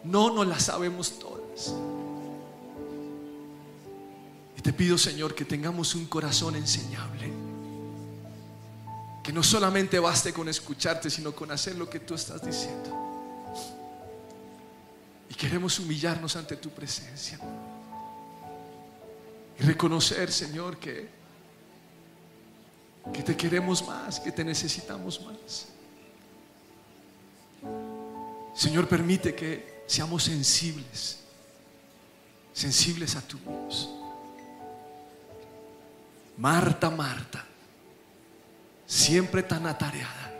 No 0.03 0.33
nos 0.33 0.47
las 0.47 0.63
sabemos 0.63 1.19
todas. 1.19 1.73
Y 4.57 4.61
te 4.61 4.71
pido, 4.71 4.97
Señor, 4.97 5.35
que 5.35 5.43
tengamos 5.43 5.95
un 5.95 6.05
corazón 6.05 6.55
enseñable. 6.55 7.31
Que 9.21 9.33
no 9.33 9.43
solamente 9.43 9.99
baste 9.99 10.31
con 10.31 10.47
escucharte, 10.47 11.09
sino 11.09 11.33
con 11.33 11.51
hacer 11.51 11.75
lo 11.75 11.89
que 11.89 11.99
tú 11.99 12.13
estás 12.13 12.45
diciendo. 12.45 12.89
Y 15.29 15.35
queremos 15.35 15.77
humillarnos 15.79 16.37
ante 16.37 16.55
tu 16.55 16.69
presencia. 16.69 17.37
Y 19.59 19.63
reconocer, 19.63 20.31
Señor, 20.31 20.77
que, 20.77 21.16
que 23.13 23.23
te 23.23 23.35
queremos 23.35 23.85
más, 23.85 24.19
que 24.19 24.31
te 24.31 24.43
necesitamos 24.43 25.21
más. 25.21 25.67
Señor, 28.53 28.87
permite 28.87 29.35
que 29.35 29.83
seamos 29.85 30.23
sensibles, 30.23 31.19
sensibles 32.53 33.15
a 33.15 33.21
tu 33.21 33.37
voz. 33.39 33.89
Marta, 36.37 36.89
Marta, 36.89 37.45
siempre 38.85 39.43
tan 39.43 39.65
atareada. 39.65 40.33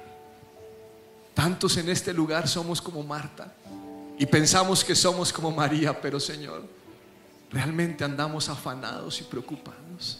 Tantos 1.33 1.77
en 1.77 1.89
este 1.89 2.13
lugar 2.13 2.47
somos 2.47 2.81
como 2.81 3.03
Marta 3.03 3.53
y 4.17 4.25
pensamos 4.25 4.83
que 4.83 4.95
somos 4.95 5.31
como 5.31 5.51
María, 5.51 5.99
pero 6.01 6.19
Señor, 6.19 6.67
realmente 7.51 8.03
andamos 8.03 8.49
afanados 8.49 9.21
y 9.21 9.23
preocupados. 9.23 10.19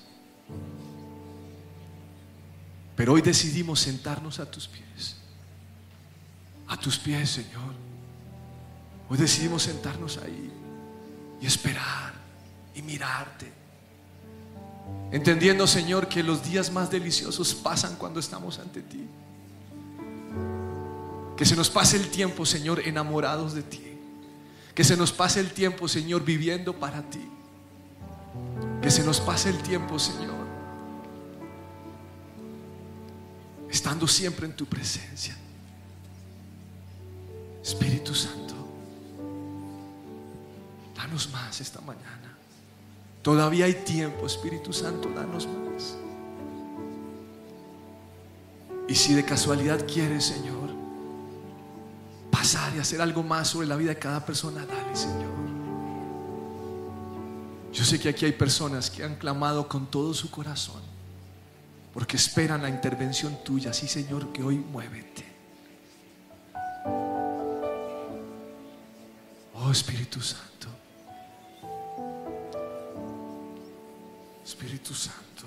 Pero 2.97 3.13
hoy 3.13 3.21
decidimos 3.21 3.79
sentarnos 3.79 4.39
a 4.39 4.49
tus 4.49 4.67
pies. 4.67 5.17
A 6.67 6.75
tus 6.77 6.97
pies, 6.97 7.29
Señor. 7.29 7.73
Hoy 9.07 9.17
decidimos 9.17 9.63
sentarnos 9.63 10.17
ahí 10.17 10.51
y 11.39 11.45
esperar 11.45 12.13
y 12.73 12.81
mirarte. 12.81 13.53
Entendiendo, 15.11 15.67
Señor, 15.67 16.09
que 16.09 16.23
los 16.23 16.43
días 16.43 16.71
más 16.71 16.89
deliciosos 16.89 17.53
pasan 17.53 17.95
cuando 17.97 18.19
estamos 18.19 18.57
ante 18.57 18.81
ti. 18.81 19.07
Que 21.37 21.45
se 21.45 21.55
nos 21.55 21.69
pase 21.69 21.97
el 21.97 22.09
tiempo, 22.09 22.47
Señor, 22.47 22.79
enamorados 22.79 23.53
de 23.53 23.61
ti. 23.61 23.83
Que 24.73 24.83
se 24.83 24.97
nos 24.97 25.11
pase 25.11 25.39
el 25.39 25.51
tiempo, 25.51 25.87
Señor, 25.87 26.25
viviendo 26.25 26.73
para 26.73 27.03
ti. 27.03 27.25
Que 28.81 28.89
se 28.89 29.03
nos 29.03 29.21
pase 29.21 29.51
el 29.51 29.57
tiempo, 29.59 29.99
Señor, 29.99 30.36
estando 33.69 34.07
siempre 34.07 34.45
en 34.45 34.55
tu 34.55 34.65
presencia. 34.65 35.35
Espíritu 37.61 38.15
Santo, 38.15 38.55
danos 40.95 41.29
más 41.31 41.59
esta 41.59 41.81
mañana. 41.81 42.37
Todavía 43.21 43.65
hay 43.65 43.73
tiempo, 43.73 44.25
Espíritu 44.25 44.71
Santo, 44.71 45.09
danos 45.09 45.47
más. 45.47 45.97
Y 48.87 48.95
si 48.95 49.13
de 49.13 49.25
casualidad 49.25 49.85
quieres, 49.85 50.25
Señor, 50.25 50.69
pasar 52.31 52.73
y 52.75 52.79
hacer 52.79 53.01
algo 53.01 53.21
más 53.21 53.49
sobre 53.49 53.67
la 53.67 53.75
vida 53.75 53.89
de 53.89 53.99
cada 53.99 54.25
persona, 54.25 54.65
dale, 54.65 54.95
Señor. 54.95 55.35
Yo 57.73 57.83
sé 57.83 57.99
que 57.99 58.09
aquí 58.09 58.25
hay 58.25 58.31
personas 58.31 58.89
que 58.89 59.03
han 59.03 59.15
clamado 59.15 59.67
con 59.67 59.87
todo 59.87 60.13
su 60.13 60.31
corazón, 60.31 60.81
porque 61.97 62.15
esperan 62.15 62.61
la 62.61 62.69
intervención 62.69 63.43
tuya. 63.43 63.73
Sí, 63.73 63.87
Señor, 63.87 64.31
que 64.31 64.43
hoy 64.43 64.57
muévete. 64.57 65.25
Oh 69.55 69.71
Espíritu 69.71 70.21
Santo. 70.21 70.67
Espíritu 74.45 74.93
Santo. 74.93 75.45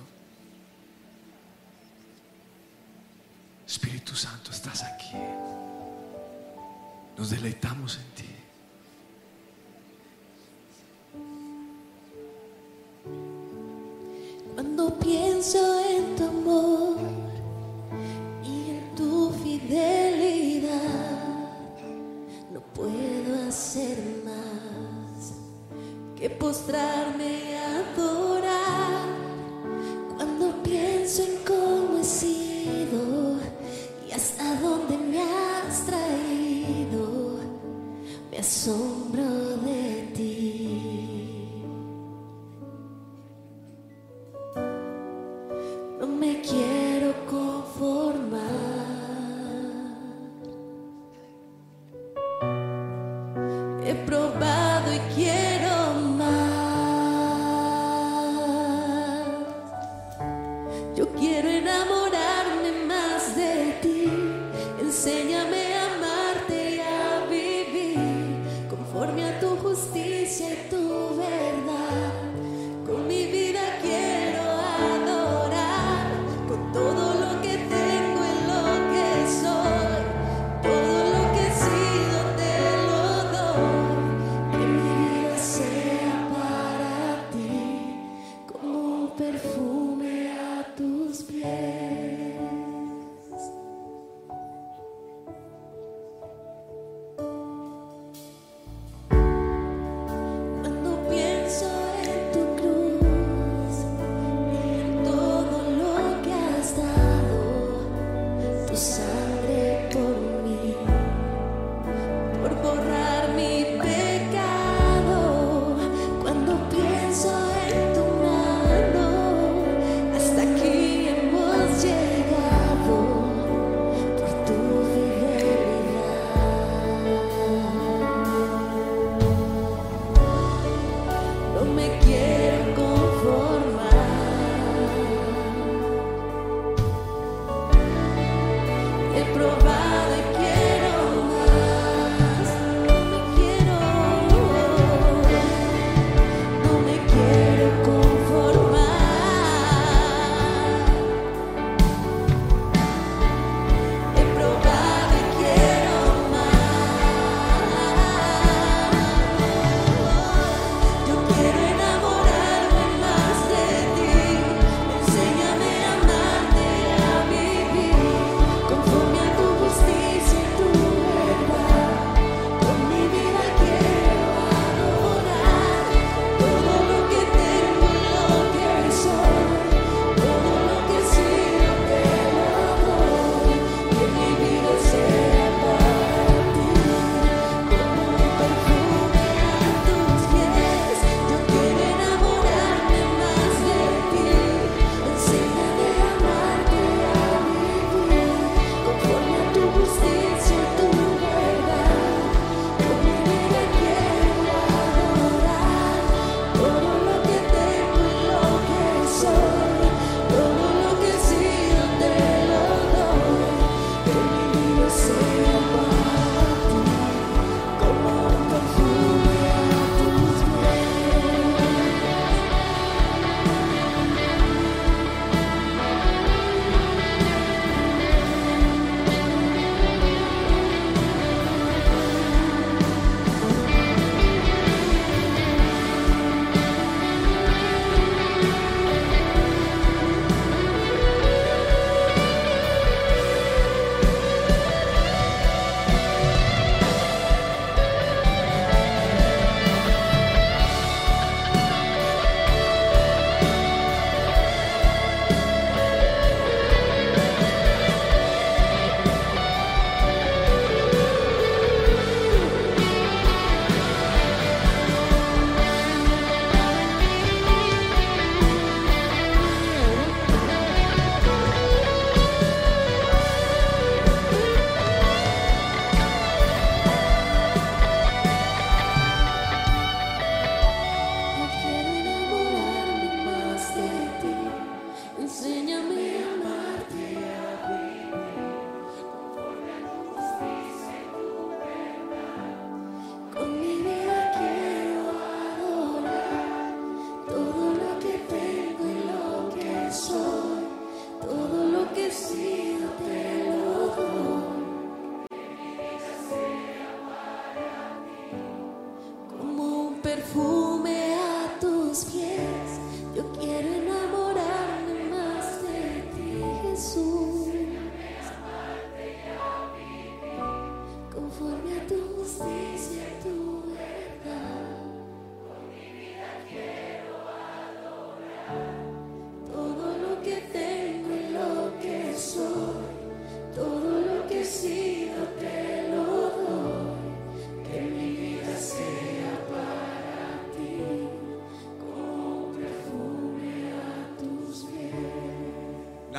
Espíritu 3.64 4.16
Santo, 4.16 4.50
estás 4.50 4.82
aquí. 4.82 5.14
Nos 7.16 7.30
deleitamos 7.30 7.96
en 7.96 8.10
ti. 8.16 8.34
Cuando 14.56 14.98
pienso 14.98 15.79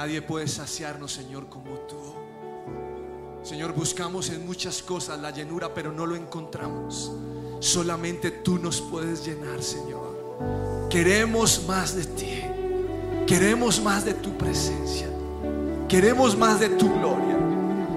Nadie 0.02 0.24
puede 0.24 0.47
saciarnos, 0.47 1.12
Señor, 1.12 1.47
como 1.47 1.76
tú. 1.82 1.95
Señor, 3.43 3.72
buscamos 3.74 4.32
en 4.32 4.47
muchas 4.47 4.82
cosas 4.82 5.20
la 5.20 5.30
llenura, 5.30 5.76
pero 5.76 5.91
no 5.91 6.08
lo 6.08 6.16
encontramos. 6.16 7.12
Solamente 7.60 8.32
tú 8.32 8.58
nos 8.58 8.82
puedes 8.82 9.24
llenar, 9.24 9.62
Señor. 9.62 10.88
Queremos 10.89 11.66
más 11.68 11.95
de 11.95 12.06
ti. 12.06 12.41
Queremos 13.28 13.80
más 13.80 14.04
de 14.04 14.16
tu 14.16 14.36
presencia. 14.39 15.08
Queremos 15.88 16.36
más 16.36 16.60
de 16.60 16.70
tu 16.70 16.91
gloria. 16.91 17.38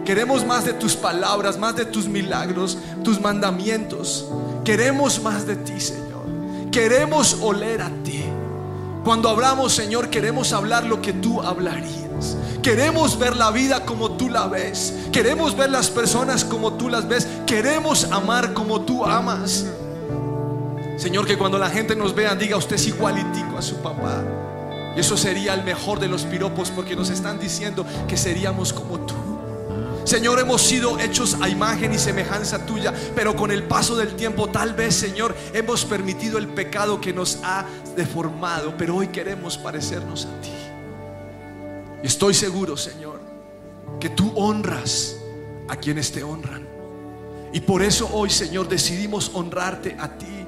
Queremos 0.05 0.45
más 0.45 0.67
de 0.67 0.75
tus 0.75 0.97
palabras, 0.97 1.59
más 1.59 1.75
de 1.75 1.87
tus 1.87 2.07
milagros, 2.07 2.77
tus 3.03 3.19
mandamientos. 3.19 4.29
Queremos 4.63 5.23
más 5.23 5.47
de 5.47 5.57
ti, 5.57 5.81
Señor. 5.81 6.71
Queremos 6.71 7.39
oler 7.41 7.81
a 7.81 7.89
ti. 8.03 8.25
Cuando 9.05 9.29
hablamos, 9.29 9.75
Señor, 9.75 10.09
queremos 10.09 10.55
hablar 10.55 10.85
lo 10.85 11.03
que 11.03 11.13
tú 11.13 11.43
hablarías. 11.43 12.39
Queremos 12.63 13.19
ver 13.19 13.37
la 13.37 13.51
vida 13.51 13.85
como 13.85 14.13
tú 14.13 14.31
la 14.31 14.47
ves. 14.47 14.95
Queremos 15.13 15.55
ver 15.55 15.71
las 15.71 15.91
personas 15.91 16.43
como 16.43 16.73
tú 16.73 16.89
las 16.89 17.07
ves. 17.07 17.29
Queremos 17.47 18.11
amar 18.11 18.55
como 18.55 18.81
tú 18.81 19.05
amas. 19.05 19.67
Señor, 20.97 21.27
que 21.27 21.37
cuando 21.37 21.59
la 21.59 21.69
gente 21.69 21.95
nos 21.95 22.15
vea 22.15 22.35
diga 22.35 22.57
usted 22.57 22.77
es 22.77 22.87
igualitico 22.87 23.59
a 23.59 23.63
su 23.63 23.77
papá. 23.83 24.25
Y 24.97 25.01
eso 25.01 25.19
sería 25.19 25.53
el 25.53 25.65
mejor 25.65 26.01
de 26.01 26.09
los 26.09 26.23
piropos 26.23 26.71
porque 26.71 26.97
nos 26.97 27.11
están 27.11 27.39
diciendo 27.39 27.85
que 28.09 28.17
seríamos 28.17 28.73
como 28.73 29.01
tú. 29.01 29.15
Señor, 30.05 30.39
hemos 30.39 30.61
sido 30.63 30.99
hechos 30.99 31.39
a 31.41 31.49
imagen 31.49 31.95
y 31.95 31.99
semejanza 31.99 32.67
tuya, 32.67 32.93
pero 33.15 33.35
con 33.35 33.51
el 33.51 33.63
paso 33.63 33.97
del 33.97 34.15
tiempo 34.15 34.49
tal 34.49 34.75
vez, 34.75 34.95
Señor, 34.95 35.35
hemos 35.55 35.87
permitido 35.87 36.37
el 36.37 36.49
pecado 36.49 37.01
que 37.01 37.15
nos 37.15 37.39
ha 37.43 37.65
deformado, 37.95 38.75
pero 38.77 38.97
hoy 38.97 39.09
queremos 39.09 39.57
parecernos 39.59 40.27
a 40.27 40.41
ti. 40.41 40.51
Y 42.03 42.07
estoy 42.07 42.35
seguro, 42.35 42.77
Señor, 42.77 43.21
que 44.01 44.09
tú 44.11 44.33
honras 44.37 45.17
a 45.69 45.77
quienes 45.77 46.13
te 46.13 46.23
honran. 46.23 46.67
Y 47.53 47.61
por 47.61 47.83
eso 47.83 48.11
hoy, 48.13 48.31
Señor, 48.31 48.69
decidimos 48.69 49.31
honrarte 49.35 49.97
a 49.99 50.09
ti. 50.19 50.47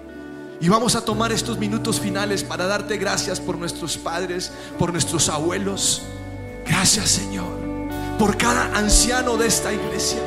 Y 0.60 0.68
vamos 0.68 0.96
a 0.96 1.04
tomar 1.04 1.32
estos 1.32 1.58
minutos 1.58 2.00
finales 2.00 2.42
para 2.42 2.66
darte 2.66 2.96
gracias 2.96 3.40
por 3.40 3.58
nuestros 3.58 3.96
padres, 3.96 4.50
por 4.78 4.92
nuestros 4.92 5.28
abuelos. 5.28 6.02
Gracias, 6.66 7.10
Señor 7.10 7.66
por 8.18 8.36
cada 8.36 8.76
anciano 8.76 9.36
de 9.36 9.46
esta 9.46 9.72
iglesia. 9.72 10.20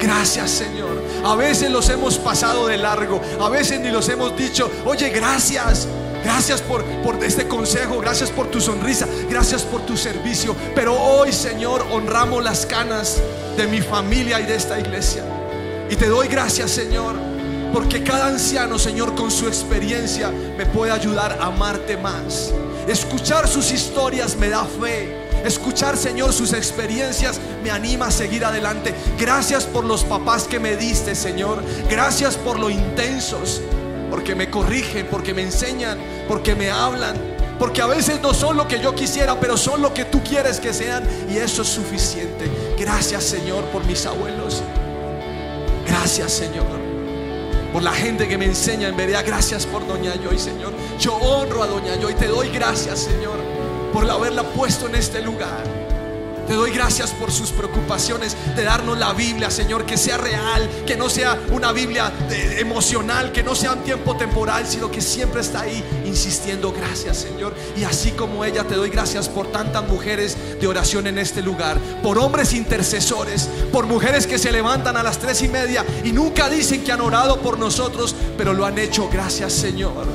Gracias 0.00 0.50
Señor. 0.50 1.02
A 1.24 1.34
veces 1.34 1.70
los 1.70 1.88
hemos 1.88 2.18
pasado 2.18 2.66
de 2.66 2.76
largo. 2.76 3.20
A 3.40 3.48
veces 3.48 3.80
ni 3.80 3.90
los 3.90 4.08
hemos 4.08 4.36
dicho, 4.36 4.70
oye, 4.84 5.10
gracias. 5.10 5.88
Gracias 6.26 6.60
por, 6.60 6.84
este 7.22 7.46
consejo. 7.46 8.00
Gracias 8.00 8.30
por 8.32 8.48
tu 8.48 8.60
sonrisa. 8.60 9.06
Gracias 9.30 9.62
por 9.62 9.86
tu 9.86 9.96
servicio. 9.96 10.56
Pero 10.74 10.92
hoy 11.00 11.32
Señor 11.32 11.86
honramos 11.92 12.42
las 12.42 12.66
canas 12.66 13.22
de 13.56 13.68
mi 13.68 13.80
familia 13.80 14.40
y 14.40 14.44
de 14.44 14.56
esta 14.56 14.76
iglesia. 14.80 15.22
Y 15.88 15.94
te 15.94 16.08
doy 16.08 16.26
gracias 16.26 16.72
Señor. 16.72 17.14
Porque 17.72 18.02
cada 18.02 18.26
anciano, 18.26 18.76
Señor, 18.76 19.14
con 19.14 19.30
su 19.30 19.46
experiencia 19.46 20.32
me 20.58 20.66
puede 20.66 20.90
ayudar 20.90 21.38
a 21.40 21.46
amarte 21.46 21.96
más. 21.96 22.52
Escuchar 22.88 23.46
sus 23.46 23.70
historias 23.70 24.34
me 24.34 24.48
da 24.48 24.64
fe. 24.64 25.28
Escuchar, 25.44 25.96
Señor, 25.96 26.32
sus 26.32 26.52
experiencias 26.54 27.38
me 27.62 27.70
anima 27.70 28.06
a 28.06 28.10
seguir 28.10 28.44
adelante. 28.44 28.92
Gracias 29.16 29.64
por 29.64 29.84
los 29.84 30.02
papás 30.02 30.48
que 30.48 30.58
me 30.58 30.76
diste, 30.76 31.14
Señor. 31.14 31.62
Gracias 31.88 32.36
por 32.36 32.58
lo 32.58 32.68
intensos, 32.68 33.60
porque 34.10 34.34
me 34.34 34.50
corrigen, 34.50 35.06
porque 35.10 35.34
me 35.34 35.42
enseñan, 35.42 35.98
porque 36.28 36.54
me 36.54 36.70
hablan. 36.70 37.16
Porque 37.58 37.80
a 37.80 37.86
veces 37.86 38.20
no 38.20 38.34
son 38.34 38.56
lo 38.56 38.68
que 38.68 38.80
yo 38.80 38.94
quisiera, 38.94 39.40
pero 39.40 39.56
son 39.56 39.80
lo 39.80 39.94
que 39.94 40.04
tú 40.04 40.22
quieres 40.22 40.60
que 40.60 40.74
sean. 40.74 41.04
Y 41.30 41.38
eso 41.38 41.62
es 41.62 41.68
suficiente. 41.68 42.50
Gracias, 42.78 43.24
Señor, 43.24 43.64
por 43.66 43.84
mis 43.86 44.04
abuelos. 44.04 44.62
Gracias, 45.86 46.32
Señor. 46.32 46.66
Por 47.72 47.82
la 47.82 47.92
gente 47.92 48.28
que 48.28 48.36
me 48.36 48.44
enseña 48.44 48.88
en 48.88 48.96
verdad. 48.96 49.24
Gracias 49.26 49.64
por 49.64 49.86
Doña 49.86 50.14
Joy, 50.22 50.38
Señor. 50.38 50.72
Yo 50.98 51.14
honro 51.14 51.62
a 51.62 51.66
Doña 51.66 51.96
Joy. 52.00 52.14
Te 52.14 52.26
doy 52.26 52.50
gracias, 52.50 53.00
Señor 53.00 53.56
por 53.96 54.10
haberla 54.10 54.42
puesto 54.42 54.88
en 54.88 54.96
este 54.96 55.22
lugar. 55.22 55.85
Te 56.46 56.54
doy 56.54 56.70
gracias 56.70 57.10
por 57.10 57.32
sus 57.32 57.50
preocupaciones 57.50 58.36
de 58.54 58.62
darnos 58.62 58.98
la 58.98 59.12
Biblia, 59.12 59.50
Señor, 59.50 59.84
que 59.84 59.96
sea 59.96 60.16
real, 60.16 60.68
que 60.86 60.96
no 60.96 61.08
sea 61.08 61.38
una 61.50 61.72
Biblia 61.72 62.12
emocional, 62.58 63.32
que 63.32 63.42
no 63.42 63.54
sea 63.54 63.72
un 63.72 63.82
tiempo 63.82 64.16
temporal, 64.16 64.66
sino 64.66 64.90
que 64.90 65.00
siempre 65.00 65.40
está 65.40 65.62
ahí 65.62 65.82
insistiendo. 66.04 66.72
Gracias, 66.72 67.16
Señor. 67.16 67.54
Y 67.76 67.84
así 67.84 68.12
como 68.12 68.44
ella, 68.44 68.64
te 68.64 68.76
doy 68.76 68.90
gracias 68.90 69.28
por 69.28 69.50
tantas 69.50 69.86
mujeres 69.88 70.36
de 70.60 70.66
oración 70.66 71.06
en 71.06 71.18
este 71.18 71.42
lugar, 71.42 71.78
por 72.02 72.18
hombres 72.18 72.52
intercesores, 72.52 73.48
por 73.72 73.86
mujeres 73.86 74.26
que 74.26 74.38
se 74.38 74.52
levantan 74.52 74.96
a 74.96 75.02
las 75.02 75.18
tres 75.18 75.42
y 75.42 75.48
media 75.48 75.84
y 76.04 76.12
nunca 76.12 76.48
dicen 76.48 76.84
que 76.84 76.92
han 76.92 77.00
orado 77.00 77.40
por 77.40 77.58
nosotros, 77.58 78.14
pero 78.38 78.52
lo 78.52 78.64
han 78.64 78.78
hecho. 78.78 79.08
Gracias, 79.12 79.52
Señor. 79.52 80.06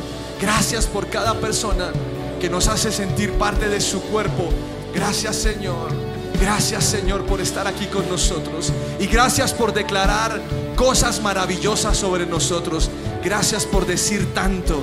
Gracias 0.41 0.85
por 0.87 1.07
cada 1.07 1.35
persona 1.39 1.91
que 2.39 2.49
nos 2.49 2.67
hace 2.67 2.91
sentir 2.91 3.33
parte 3.33 3.69
de 3.69 3.79
su 3.79 4.01
cuerpo. 4.01 4.49
Gracias 4.93 5.35
Señor. 5.37 6.10
Gracias 6.41 6.85
Señor 6.85 7.23
por 7.27 7.39
estar 7.39 7.67
aquí 7.67 7.85
con 7.85 8.09
nosotros. 8.09 8.73
Y 8.99 9.05
gracias 9.05 9.53
por 9.53 9.73
declarar 9.73 10.41
cosas 10.75 11.21
maravillosas 11.21 11.95
sobre 11.95 12.25
nosotros. 12.25 12.89
Gracias 13.23 13.63
por 13.63 13.85
decir 13.85 14.33
tanto. 14.33 14.81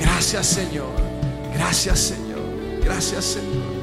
Gracias 0.00 0.46
Señor. 0.46 0.90
Gracias 1.52 1.98
Señor. 1.98 2.40
Gracias 2.82 3.24
Señor. 3.26 3.77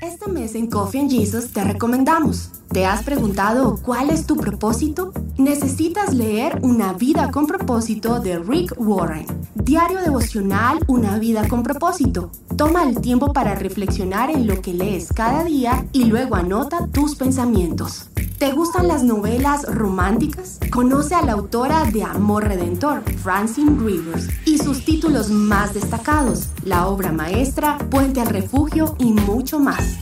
Este 0.00 0.28
mes 0.28 0.56
en 0.56 0.66
Coffee 0.66 1.02
and 1.02 1.10
Jesus 1.10 1.52
te 1.52 1.62
recomendamos. 1.62 2.50
¿Te 2.72 2.84
has 2.84 3.04
preguntado 3.04 3.78
cuál 3.84 4.10
es 4.10 4.26
tu 4.26 4.36
propósito? 4.36 4.99
Necesitas 5.40 6.12
leer 6.12 6.58
Una 6.60 6.92
vida 6.92 7.30
con 7.30 7.46
propósito 7.46 8.20
de 8.20 8.38
Rick 8.38 8.74
Warren. 8.76 9.24
Diario 9.54 10.02
devocional 10.02 10.80
Una 10.86 11.18
vida 11.18 11.48
con 11.48 11.62
propósito. 11.62 12.30
Toma 12.58 12.82
el 12.84 13.00
tiempo 13.00 13.32
para 13.32 13.54
reflexionar 13.54 14.28
en 14.28 14.46
lo 14.46 14.60
que 14.60 14.74
lees 14.74 15.10
cada 15.14 15.42
día 15.44 15.86
y 15.92 16.04
luego 16.04 16.34
anota 16.34 16.88
tus 16.88 17.14
pensamientos. 17.14 18.10
¿Te 18.38 18.52
gustan 18.52 18.86
las 18.86 19.02
novelas 19.02 19.62
románticas? 19.62 20.60
Conoce 20.70 21.14
a 21.14 21.24
la 21.24 21.32
autora 21.32 21.86
de 21.90 22.04
Amor 22.04 22.44
Redentor, 22.44 23.02
Francine 23.22 23.80
Rivers, 23.80 24.28
y 24.44 24.58
sus 24.58 24.84
títulos 24.84 25.30
más 25.30 25.72
destacados, 25.72 26.50
la 26.64 26.86
obra 26.86 27.12
maestra, 27.12 27.78
Puente 27.90 28.20
al 28.20 28.28
Refugio 28.28 28.94
y 28.98 29.14
mucho 29.14 29.58
más. 29.58 29.96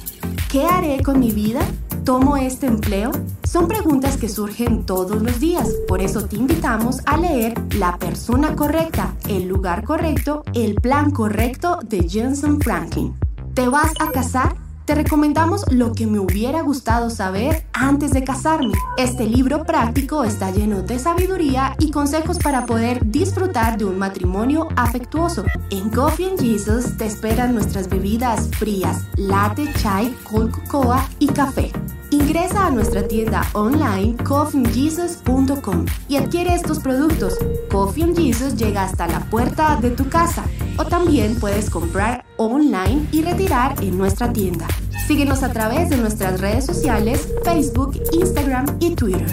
¿Qué 0.51 0.64
haré 0.64 1.01
con 1.01 1.20
mi 1.20 1.30
vida? 1.30 1.61
¿Tomo 2.05 2.36
este 2.36 2.66
empleo? 2.66 3.12
Son 3.51 3.66
preguntas 3.66 4.18
que 4.18 4.28
surgen 4.28 4.84
todos 4.84 5.22
los 5.22 5.40
días, 5.40 5.70
por 5.88 6.03
eso 6.03 6.26
te 6.26 6.36
invitamos 6.36 7.01
a 7.07 7.16
leer 7.16 7.55
La 7.76 7.96
persona 7.96 8.55
correcta, 8.55 9.14
el 9.26 9.49
lugar 9.49 9.84
correcto, 9.84 10.42
el 10.53 10.74
plan 10.74 11.11
correcto 11.11 11.78
de 11.82 12.07
Jensen 12.07 12.61
Franklin. 12.61 13.16
¿Te 13.55 13.66
vas 13.66 13.94
a 14.01 14.10
casar? 14.10 14.68
Te 14.89 14.94
recomendamos 14.94 15.70
lo 15.70 15.93
que 15.93 16.06
me 16.06 16.19
hubiera 16.19 16.62
gustado 16.62 17.10
saber 17.10 17.66
antes 17.74 18.10
de 18.12 18.24
casarme. 18.24 18.73
Este 18.97 19.27
libro 19.27 19.65
práctico 19.65 20.24
está 20.24 20.51
lleno 20.51 20.81
de 20.81 20.98
sabiduría 20.98 21.77
y 21.78 21.90
consejos 21.90 22.39
para 22.39 22.65
poder 22.65 23.05
disfrutar 23.05 23.77
de 23.77 23.85
un 23.85 23.98
matrimonio 23.98 24.66
afectuoso. 24.77 25.44
En 25.69 25.90
Coffee 25.90 26.31
and 26.31 26.40
Jesus 26.40 26.97
te 26.97 27.05
esperan 27.05 27.52
nuestras 27.52 27.90
bebidas 27.90 28.48
frías, 28.56 29.05
latte, 29.19 29.70
chai, 29.74 30.16
cold 30.24 30.52
cocoa 30.52 31.06
y 31.19 31.27
café. 31.27 31.70
Ingresa 32.10 32.69
a 32.69 32.70
nuestra 32.70 33.06
tienda 33.06 33.43
online 33.52 34.16
coffeeandjesus.com 34.24 35.85
y 36.09 36.16
adquiere 36.16 36.55
estos 36.55 36.78
productos. 36.78 37.36
Coffee 37.70 38.05
and 38.05 38.16
Jesus 38.16 38.56
llega 38.56 38.85
hasta 38.85 39.06
la 39.06 39.20
puerta 39.27 39.77
de 39.82 39.90
tu 39.90 40.09
casa 40.09 40.44
o 40.78 40.86
también 40.86 41.39
puedes 41.39 41.69
comprar 41.69 42.27
online 42.39 43.06
y 43.12 43.23
retirar 43.23 43.82
en 43.82 43.98
nuestra 43.98 44.32
tienda. 44.32 44.66
Síguenos 45.06 45.43
a 45.43 45.52
través 45.52 45.90
de 45.90 45.98
nuestras 45.98 46.40
redes 46.40 46.65
sociales, 46.65 47.28
Facebook, 47.44 48.01
Instagram 48.12 48.66
y 48.81 48.94
Twitter. 48.94 49.27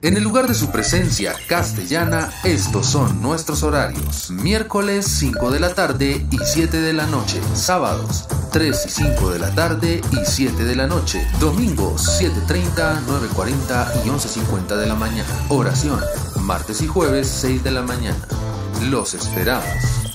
En 0.00 0.16
el 0.16 0.24
lugar 0.24 0.48
de 0.48 0.54
su 0.54 0.72
presencia 0.72 1.32
castellana, 1.46 2.28
estos 2.42 2.86
son 2.86 3.22
nuestros 3.22 3.62
horarios. 3.62 4.32
Miércoles 4.32 5.06
5 5.06 5.52
de 5.52 5.60
la 5.60 5.74
tarde 5.74 6.26
y 6.28 6.38
7 6.38 6.80
de 6.80 6.92
la 6.92 7.06
noche. 7.06 7.40
Sábados 7.54 8.26
3 8.52 8.84
y 8.84 8.90
5 8.90 9.30
de 9.30 9.38
la 9.38 9.54
tarde 9.54 10.00
y 10.10 10.16
7 10.24 10.64
de 10.64 10.74
la 10.74 10.88
noche. 10.88 11.24
Domingos 11.38 12.20
7.30, 12.20 13.06
9.40 13.06 14.04
y 14.04 14.08
11.50 14.08 14.76
de 14.76 14.86
la 14.86 14.96
mañana. 14.96 15.28
Oración. 15.48 16.00
Martes 16.40 16.82
y 16.82 16.88
jueves 16.88 17.28
6 17.28 17.62
de 17.62 17.70
la 17.70 17.82
mañana. 17.82 18.18
Los 18.90 19.14
esperamos. 19.14 20.11